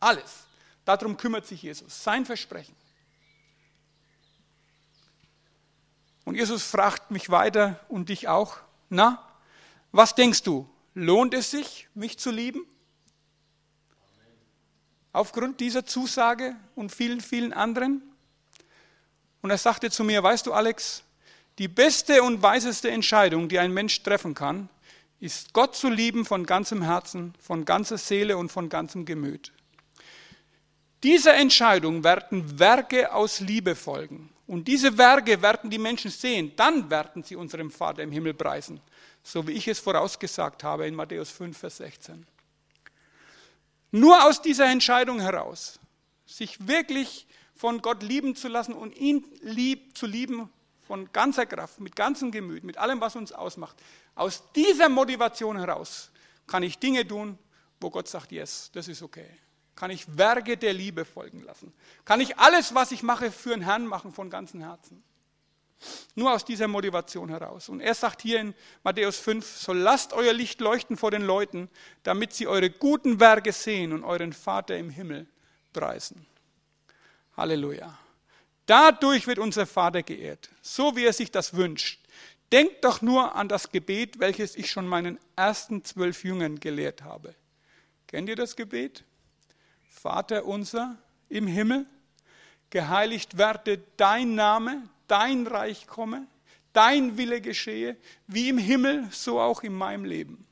Alles. 0.00 0.46
Darum 0.84 1.16
kümmert 1.16 1.46
sich 1.46 1.62
Jesus. 1.62 2.02
Sein 2.02 2.24
Versprechen. 2.24 2.74
Und 6.24 6.34
Jesus 6.34 6.64
fragt 6.64 7.10
mich 7.10 7.30
weiter 7.30 7.80
und 7.88 8.08
dich 8.08 8.26
auch, 8.28 8.58
na, 8.88 9.22
was 9.92 10.14
denkst 10.14 10.42
du? 10.42 10.68
Lohnt 10.94 11.34
es 11.34 11.50
sich, 11.52 11.88
mich 11.94 12.18
zu 12.18 12.30
lieben? 12.30 12.66
Aufgrund 15.16 15.60
dieser 15.60 15.86
Zusage 15.86 16.54
und 16.74 16.94
vielen, 16.94 17.22
vielen 17.22 17.54
anderen? 17.54 18.02
Und 19.40 19.48
er 19.48 19.56
sagte 19.56 19.90
zu 19.90 20.04
mir, 20.04 20.22
weißt 20.22 20.46
du, 20.46 20.52
Alex, 20.52 21.02
die 21.56 21.68
beste 21.68 22.22
und 22.22 22.42
weiseste 22.42 22.90
Entscheidung, 22.90 23.48
die 23.48 23.58
ein 23.58 23.72
Mensch 23.72 24.02
treffen 24.02 24.34
kann, 24.34 24.68
ist 25.18 25.54
Gott 25.54 25.74
zu 25.74 25.88
lieben 25.88 26.26
von 26.26 26.44
ganzem 26.44 26.82
Herzen, 26.82 27.32
von 27.40 27.64
ganzer 27.64 27.96
Seele 27.96 28.36
und 28.36 28.52
von 28.52 28.68
ganzem 28.68 29.06
Gemüt. 29.06 29.52
Dieser 31.02 31.34
Entscheidung 31.36 32.04
werden 32.04 32.58
Werke 32.58 33.10
aus 33.14 33.40
Liebe 33.40 33.74
folgen. 33.74 34.28
Und 34.46 34.68
diese 34.68 34.98
Werke 34.98 35.40
werden 35.40 35.70
die 35.70 35.78
Menschen 35.78 36.10
sehen. 36.10 36.52
Dann 36.56 36.90
werden 36.90 37.22
sie 37.22 37.36
unserem 37.36 37.70
Vater 37.70 38.02
im 38.02 38.12
Himmel 38.12 38.34
preisen. 38.34 38.82
So 39.22 39.46
wie 39.48 39.52
ich 39.52 39.66
es 39.66 39.78
vorausgesagt 39.78 40.62
habe 40.62 40.86
in 40.86 40.94
Matthäus 40.94 41.30
5, 41.30 41.56
Vers 41.56 41.78
16. 41.78 42.26
Nur 43.90 44.24
aus 44.24 44.42
dieser 44.42 44.66
Entscheidung 44.66 45.20
heraus, 45.20 45.78
sich 46.26 46.66
wirklich 46.66 47.26
von 47.54 47.80
Gott 47.80 48.02
lieben 48.02 48.34
zu 48.34 48.48
lassen 48.48 48.74
und 48.74 48.96
ihn 48.96 49.24
lieb 49.40 49.96
zu 49.96 50.06
lieben 50.06 50.50
von 50.86 51.10
ganzer 51.12 51.46
Kraft, 51.46 51.80
mit 51.80 51.96
ganzem 51.96 52.30
Gemüt, 52.30 52.64
mit 52.64 52.78
allem, 52.78 53.00
was 53.00 53.16
uns 53.16 53.32
ausmacht. 53.32 53.76
Aus 54.14 54.42
dieser 54.54 54.88
Motivation 54.88 55.56
heraus 55.56 56.10
kann 56.46 56.62
ich 56.62 56.78
Dinge 56.78 57.06
tun, 57.06 57.38
wo 57.80 57.90
Gott 57.90 58.08
sagt, 58.08 58.32
yes, 58.32 58.70
das 58.72 58.88
ist 58.88 59.02
okay. 59.02 59.28
Kann 59.74 59.90
ich 59.90 60.16
Werke 60.16 60.56
der 60.56 60.72
Liebe 60.72 61.04
folgen 61.04 61.42
lassen. 61.42 61.72
Kann 62.04 62.20
ich 62.20 62.38
alles, 62.38 62.74
was 62.74 62.92
ich 62.92 63.02
mache, 63.02 63.30
für 63.30 63.50
den 63.50 63.62
Herrn 63.62 63.86
machen 63.86 64.12
von 64.12 64.30
ganzem 64.30 64.60
Herzen. 64.60 65.02
Nur 66.14 66.32
aus 66.32 66.44
dieser 66.44 66.68
Motivation 66.68 67.28
heraus. 67.28 67.68
Und 67.68 67.80
er 67.80 67.94
sagt 67.94 68.22
hier 68.22 68.40
in 68.40 68.54
Matthäus 68.82 69.18
5, 69.18 69.46
so 69.46 69.72
lasst 69.72 70.12
euer 70.12 70.32
Licht 70.32 70.60
leuchten 70.60 70.96
vor 70.96 71.10
den 71.10 71.22
Leuten, 71.22 71.68
damit 72.02 72.32
sie 72.32 72.46
eure 72.46 72.70
guten 72.70 73.20
Werke 73.20 73.52
sehen 73.52 73.92
und 73.92 74.02
euren 74.04 74.32
Vater 74.32 74.76
im 74.76 74.90
Himmel 74.90 75.26
preisen. 75.72 76.26
Halleluja. 77.36 77.98
Dadurch 78.64 79.26
wird 79.26 79.38
unser 79.38 79.66
Vater 79.66 80.02
geehrt, 80.02 80.48
so 80.62 80.96
wie 80.96 81.04
er 81.04 81.12
sich 81.12 81.30
das 81.30 81.54
wünscht. 81.54 82.00
Denkt 82.50 82.84
doch 82.84 83.02
nur 83.02 83.34
an 83.34 83.48
das 83.48 83.70
Gebet, 83.70 84.18
welches 84.18 84.56
ich 84.56 84.70
schon 84.70 84.88
meinen 84.88 85.18
ersten 85.36 85.84
zwölf 85.84 86.24
Jüngern 86.24 86.58
gelehrt 86.58 87.02
habe. 87.02 87.34
Kennt 88.06 88.28
ihr 88.28 88.36
das 88.36 88.56
Gebet? 88.56 89.04
Vater 89.88 90.44
unser 90.44 90.96
im 91.28 91.46
Himmel, 91.46 91.86
geheiligt 92.70 93.38
werde 93.38 93.78
dein 93.96 94.34
Name, 94.34 94.88
dein 95.06 95.46
Reich 95.46 95.86
komme, 95.86 96.26
dein 96.72 97.16
Wille 97.16 97.40
geschehe, 97.40 97.96
wie 98.26 98.48
im 98.48 98.58
Himmel, 98.58 99.08
so 99.10 99.40
auch 99.40 99.62
in 99.62 99.72
meinem 99.72 100.04
Leben. 100.04 100.46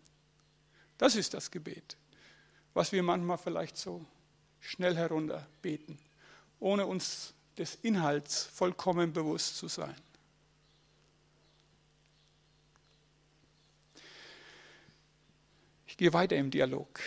Das 0.99 1.17
ist 1.17 1.35
das 1.35 1.51
Gebet, 1.51 1.97
was 2.73 2.93
wir 2.93 3.03
manchmal 3.03 3.39
vielleicht 3.39 3.77
so 3.77 4.05
schnell 4.61 4.97
herunter 4.97 5.47
beten, 5.61 5.99
ohne 6.61 6.87
uns 6.87 7.35
des 7.59 7.77
Inhalts 7.83 8.45
vollkommen 8.45 9.13
bewusst 9.13 9.57
zu 9.57 9.69
sein. 9.69 9.95
Ich 15.87 15.97
gehe 15.97 16.13
weiter 16.13 16.37
im 16.37 16.51
Dialog. 16.51 16.99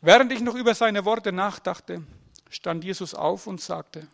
Während 0.00 0.32
ich 0.32 0.40
noch 0.40 0.54
über 0.54 0.74
seine 0.74 1.04
Worte 1.04 1.32
nachdachte, 1.32 2.02
stand 2.48 2.84
Jesus 2.84 3.14
auf 3.14 3.46
und 3.46 3.60
sagte, 3.60 4.06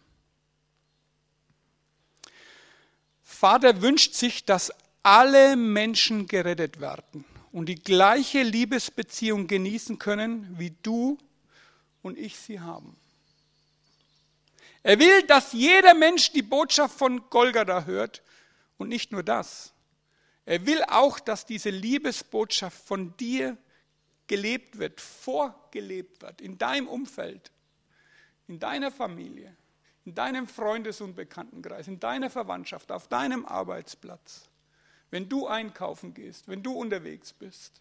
Vater 3.33 3.83
wünscht 3.83 4.14
sich, 4.14 4.45
dass 4.45 4.73
alle 5.03 5.57
Menschen 5.57 6.27
gerettet 6.27 6.81
werden 6.81 7.25
und 7.51 7.66
die 7.66 7.83
gleiche 7.83 8.42
Liebesbeziehung 8.42 9.47
genießen 9.47 9.99
können, 9.99 10.55
wie 10.59 10.75
du 10.83 11.18
und 12.03 12.18
ich 12.18 12.37
sie 12.37 12.61
haben. 12.61 12.97
Er 14.83 14.99
will, 14.99 15.23
dass 15.23 15.53
jeder 15.53 15.95
Mensch 15.95 16.33
die 16.33 16.42
Botschaft 16.42 16.99
von 16.99 17.29
Golgatha 17.31 17.85
hört 17.85 18.23
und 18.79 18.88
nicht 18.88 19.12
nur 19.12 19.23
das. 19.23 19.73
Er 20.45 20.66
will 20.66 20.83
auch, 20.88 21.21
dass 21.21 21.47
diese 21.47 21.71
Liebesbotschaft 21.71 22.85
von 22.87 23.16
dir 23.16 23.57
gelebt 24.27 24.79
wird, 24.79 25.01
vorgelebt 25.01 26.23
wird, 26.23 26.40
in 26.40 26.59
deinem 26.59 26.88
Umfeld, 26.88 27.51
in 28.49 28.59
deiner 28.59 28.90
Familie, 28.90 29.57
in 30.04 30.14
deinem 30.14 30.46
Freundes- 30.46 31.00
und 31.00 31.14
Bekanntenkreis, 31.14 31.88
in 31.88 32.00
deiner 32.00 32.30
Verwandtschaft, 32.30 32.90
auf 32.90 33.08
deinem 33.08 33.46
Arbeitsplatz, 33.46 34.48
wenn 35.10 35.28
du 35.28 35.46
einkaufen 35.46 36.14
gehst, 36.14 36.48
wenn 36.48 36.62
du 36.62 36.72
unterwegs 36.72 37.32
bist. 37.32 37.80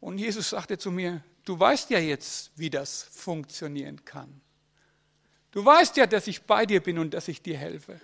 Und 0.00 0.18
Jesus 0.18 0.50
sagte 0.50 0.78
zu 0.78 0.90
mir, 0.90 1.22
du 1.44 1.58
weißt 1.58 1.90
ja 1.90 1.98
jetzt, 1.98 2.52
wie 2.56 2.70
das 2.70 3.02
funktionieren 3.02 4.02
kann. 4.04 4.40
Du 5.50 5.64
weißt 5.64 5.96
ja, 5.96 6.06
dass 6.06 6.26
ich 6.26 6.42
bei 6.42 6.64
dir 6.64 6.82
bin 6.82 6.98
und 6.98 7.12
dass 7.12 7.28
ich 7.28 7.42
dir 7.42 7.58
helfe. 7.58 8.00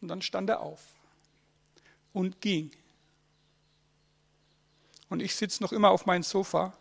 Und 0.00 0.08
dann 0.08 0.22
stand 0.22 0.48
er 0.50 0.60
auf 0.60 0.82
und 2.12 2.40
ging. 2.40 2.70
Und 5.08 5.20
ich 5.20 5.34
sitze 5.34 5.62
noch 5.62 5.72
immer 5.72 5.90
auf 5.90 6.06
meinem 6.06 6.22
Sofa 6.22 6.76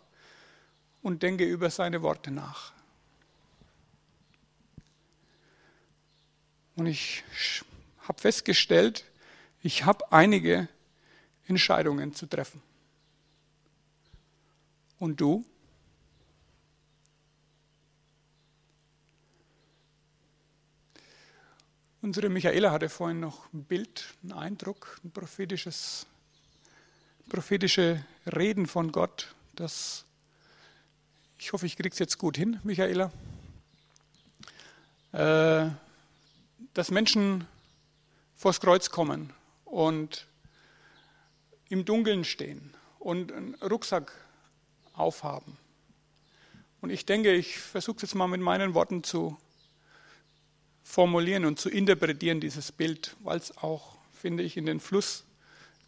und 1.08 1.24
denke 1.24 1.46
über 1.46 1.70
seine 1.70 2.02
Worte 2.02 2.32
nach. 2.32 2.74
Und 6.76 6.88
ich 6.88 7.24
habe 8.02 8.20
festgestellt, 8.20 9.06
ich 9.64 9.86
habe 9.86 10.12
einige 10.12 10.68
Entscheidungen 11.48 12.14
zu 12.14 12.26
treffen. 12.26 12.62
Und 15.00 15.22
du? 15.22 15.46
Unsere 22.02 22.28
Michaela 22.28 22.74
hatte 22.74 22.90
vorhin 22.90 23.22
noch 23.22 23.54
ein 23.54 23.64
Bild, 23.64 24.14
einen 24.24 24.34
Eindruck, 24.34 25.00
ein 25.06 25.12
prophetisches, 25.12 26.06
prophetische 27.30 28.04
Reden 28.26 28.68
von 28.68 28.92
Gott. 28.92 29.34
Das, 29.56 30.04
ich 31.40 31.54
hoffe, 31.54 31.66
ich 31.66 31.76
kriege 31.76 31.90
es 31.90 32.00
jetzt 32.00 32.18
gut 32.18 32.38
hin, 32.38 32.60
Michaela. 32.64 33.12
Äh, 35.12 35.70
dass 36.74 36.92
Menschen 36.92 37.48
vors 38.36 38.60
Kreuz 38.60 38.90
kommen 38.90 39.34
und 39.66 40.28
im 41.70 41.86
Dunkeln 41.86 42.24
stehen 42.24 42.74
und 43.00 43.32
einen 43.32 43.56
Rucksack 43.56 44.14
aufhaben. 44.94 45.58
Und 46.82 46.90
ich 46.90 47.06
denke, 47.06 47.34
ich 47.34 47.58
versuche 47.58 47.98
es 47.98 48.02
jetzt 48.04 48.16
mal 48.16 48.28
mit 48.28 48.42
meinen 48.42 48.74
Worten 48.74 49.04
zu 49.04 49.38
formulieren 50.84 51.46
und 51.46 51.60
zu 51.60 51.70
interpretieren, 51.70 52.40
dieses 52.40 52.72
Bild, 52.72 53.16
weil 53.20 53.38
es 53.38 53.58
auch, 53.58 53.98
finde 54.14 54.44
ich, 54.44 54.56
in 54.56 54.66
den 54.66 54.80
Fluss 54.80 55.24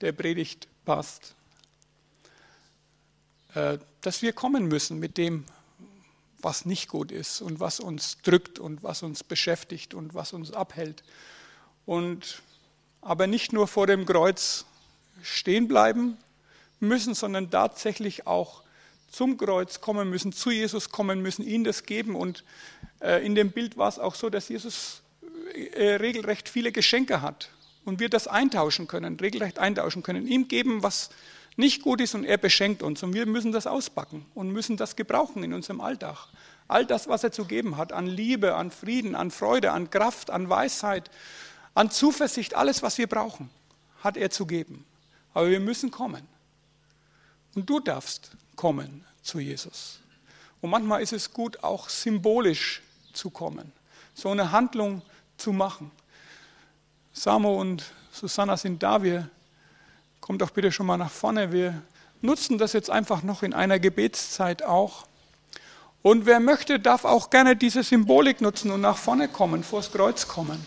der 0.02 0.12
Predigt 0.12 0.68
passt. 0.86 1.36
Äh, 3.54 3.78
dass 4.02 4.22
wir 4.22 4.34
kommen 4.34 4.68
müssen 4.68 5.00
mit 5.00 5.18
dem, 5.18 5.46
was 6.42 6.66
nicht 6.66 6.88
gut 6.88 7.12
ist 7.12 7.42
und 7.42 7.60
was 7.60 7.80
uns 7.80 8.18
drückt 8.22 8.60
und 8.60 8.84
was 8.84 9.04
uns 9.04 9.24
beschäftigt 9.24 9.94
und 9.94 10.14
was 10.14 10.34
uns 10.34 10.52
abhält. 10.52 11.04
Und 11.86 12.42
aber 13.02 13.28
nicht 13.28 13.54
nur 13.54 13.68
vor 13.68 13.88
dem 13.88 14.06
Kreuz 14.06 14.66
stehen 15.22 15.68
bleiben 15.68 16.18
müssen, 16.80 17.14
sondern 17.14 17.50
tatsächlich 17.50 18.28
auch 18.28 18.64
zum 19.12 19.38
Kreuz 19.38 19.82
kommen 19.82 20.10
müssen, 20.10 20.32
zu 20.32 20.52
Jesus 20.52 20.90
kommen 20.90 21.22
müssen, 21.22 21.46
ihm 21.46 21.64
das 21.64 21.84
geben. 21.84 22.16
Und 22.16 22.44
äh, 23.02 23.26
in 23.26 23.36
dem 23.36 23.52
Bild 23.52 23.78
war 23.78 23.90
es 23.90 24.00
auch 24.00 24.16
so, 24.16 24.30
dass 24.30 24.50
Jesus 24.50 25.02
äh, 25.54 25.96
regelrecht 25.96 26.48
viele 26.48 26.72
Geschenke 26.72 27.22
hat 27.22 27.50
und 27.86 28.00
wir 28.00 28.10
das 28.10 28.28
eintauschen 28.28 28.88
können, 28.88 29.20
regelrecht 29.20 29.60
eintauschen 29.60 30.04
können, 30.04 30.28
ihm 30.28 30.48
geben, 30.48 30.84
was 30.84 31.10
nicht 31.60 31.82
gut 31.82 32.00
ist 32.00 32.16
und 32.16 32.24
er 32.24 32.38
beschenkt 32.38 32.82
uns. 32.82 33.04
Und 33.04 33.14
wir 33.14 33.26
müssen 33.26 33.52
das 33.52 33.68
auspacken 33.68 34.26
und 34.34 34.50
müssen 34.52 34.78
das 34.78 34.96
gebrauchen 34.96 35.44
in 35.44 35.54
unserem 35.54 35.82
Alltag. 35.82 36.28
All 36.70 36.86
das, 36.86 37.10
was 37.10 37.24
er 37.24 37.34
zu 37.34 37.44
geben 37.44 37.76
hat, 37.76 37.92
an 37.92 38.08
Liebe, 38.08 38.56
an 38.56 38.72
Frieden, 38.72 39.14
an 39.14 39.30
Freude, 39.30 39.74
an 39.74 39.90
Kraft, 39.90 40.30
an 40.32 40.50
Weisheit, 40.50 41.12
an 41.76 41.92
Zuversicht, 41.92 42.56
alles, 42.56 42.82
was 42.82 42.98
wir 42.98 43.08
brauchen, 43.08 43.50
hat 44.02 44.16
er 44.16 44.30
zu 44.30 44.46
geben. 44.46 44.86
Aber 45.34 45.50
wir 45.50 45.60
müssen 45.60 45.92
kommen. 45.92 46.26
Und 47.56 47.70
du 47.70 47.82
darfst 47.82 48.32
kommen 48.56 49.04
zu 49.22 49.40
Jesus. 49.40 50.00
Und 50.62 50.70
manchmal 50.70 51.02
ist 51.02 51.12
es 51.12 51.34
gut, 51.34 51.62
auch 51.62 51.90
symbolisch 51.90 52.82
zu 53.12 53.30
kommen, 53.30 53.74
so 54.14 54.30
eine 54.30 54.54
Handlung 54.54 55.02
zu 55.36 55.52
machen. 55.52 55.92
Samo 57.12 57.60
und 57.60 57.84
Susanna 58.14 58.56
sind 58.56 58.82
da, 58.82 59.04
wir 59.04 59.30
kommt 60.30 60.44
doch 60.44 60.52
bitte 60.52 60.72
schon 60.72 60.86
mal 60.86 60.98
nach 60.98 61.10
vorne. 61.10 61.52
Wir 61.52 61.82
nutzen 62.22 62.60
das 62.60 62.74
jetzt 62.74 62.92
einfach 62.92 63.24
noch 63.24 63.42
in 63.42 63.52
einer 63.52 63.80
Gebetszeit 63.80 64.62
auch. 64.62 65.08
Und 66.04 66.28
wer 66.28 66.40
möchte, 66.40 66.80
darf 66.80 67.04
auch 67.04 67.32
gerne 67.32 67.56
diese 67.56 67.82
Symbolik 67.82 68.40
nutzen 68.40 68.70
und 68.70 68.80
nach 68.80 68.98
vorne 68.98 69.28
kommen, 69.28 69.64
vors 69.64 69.92
Kreuz 69.92 70.28
kommen. 70.28 70.64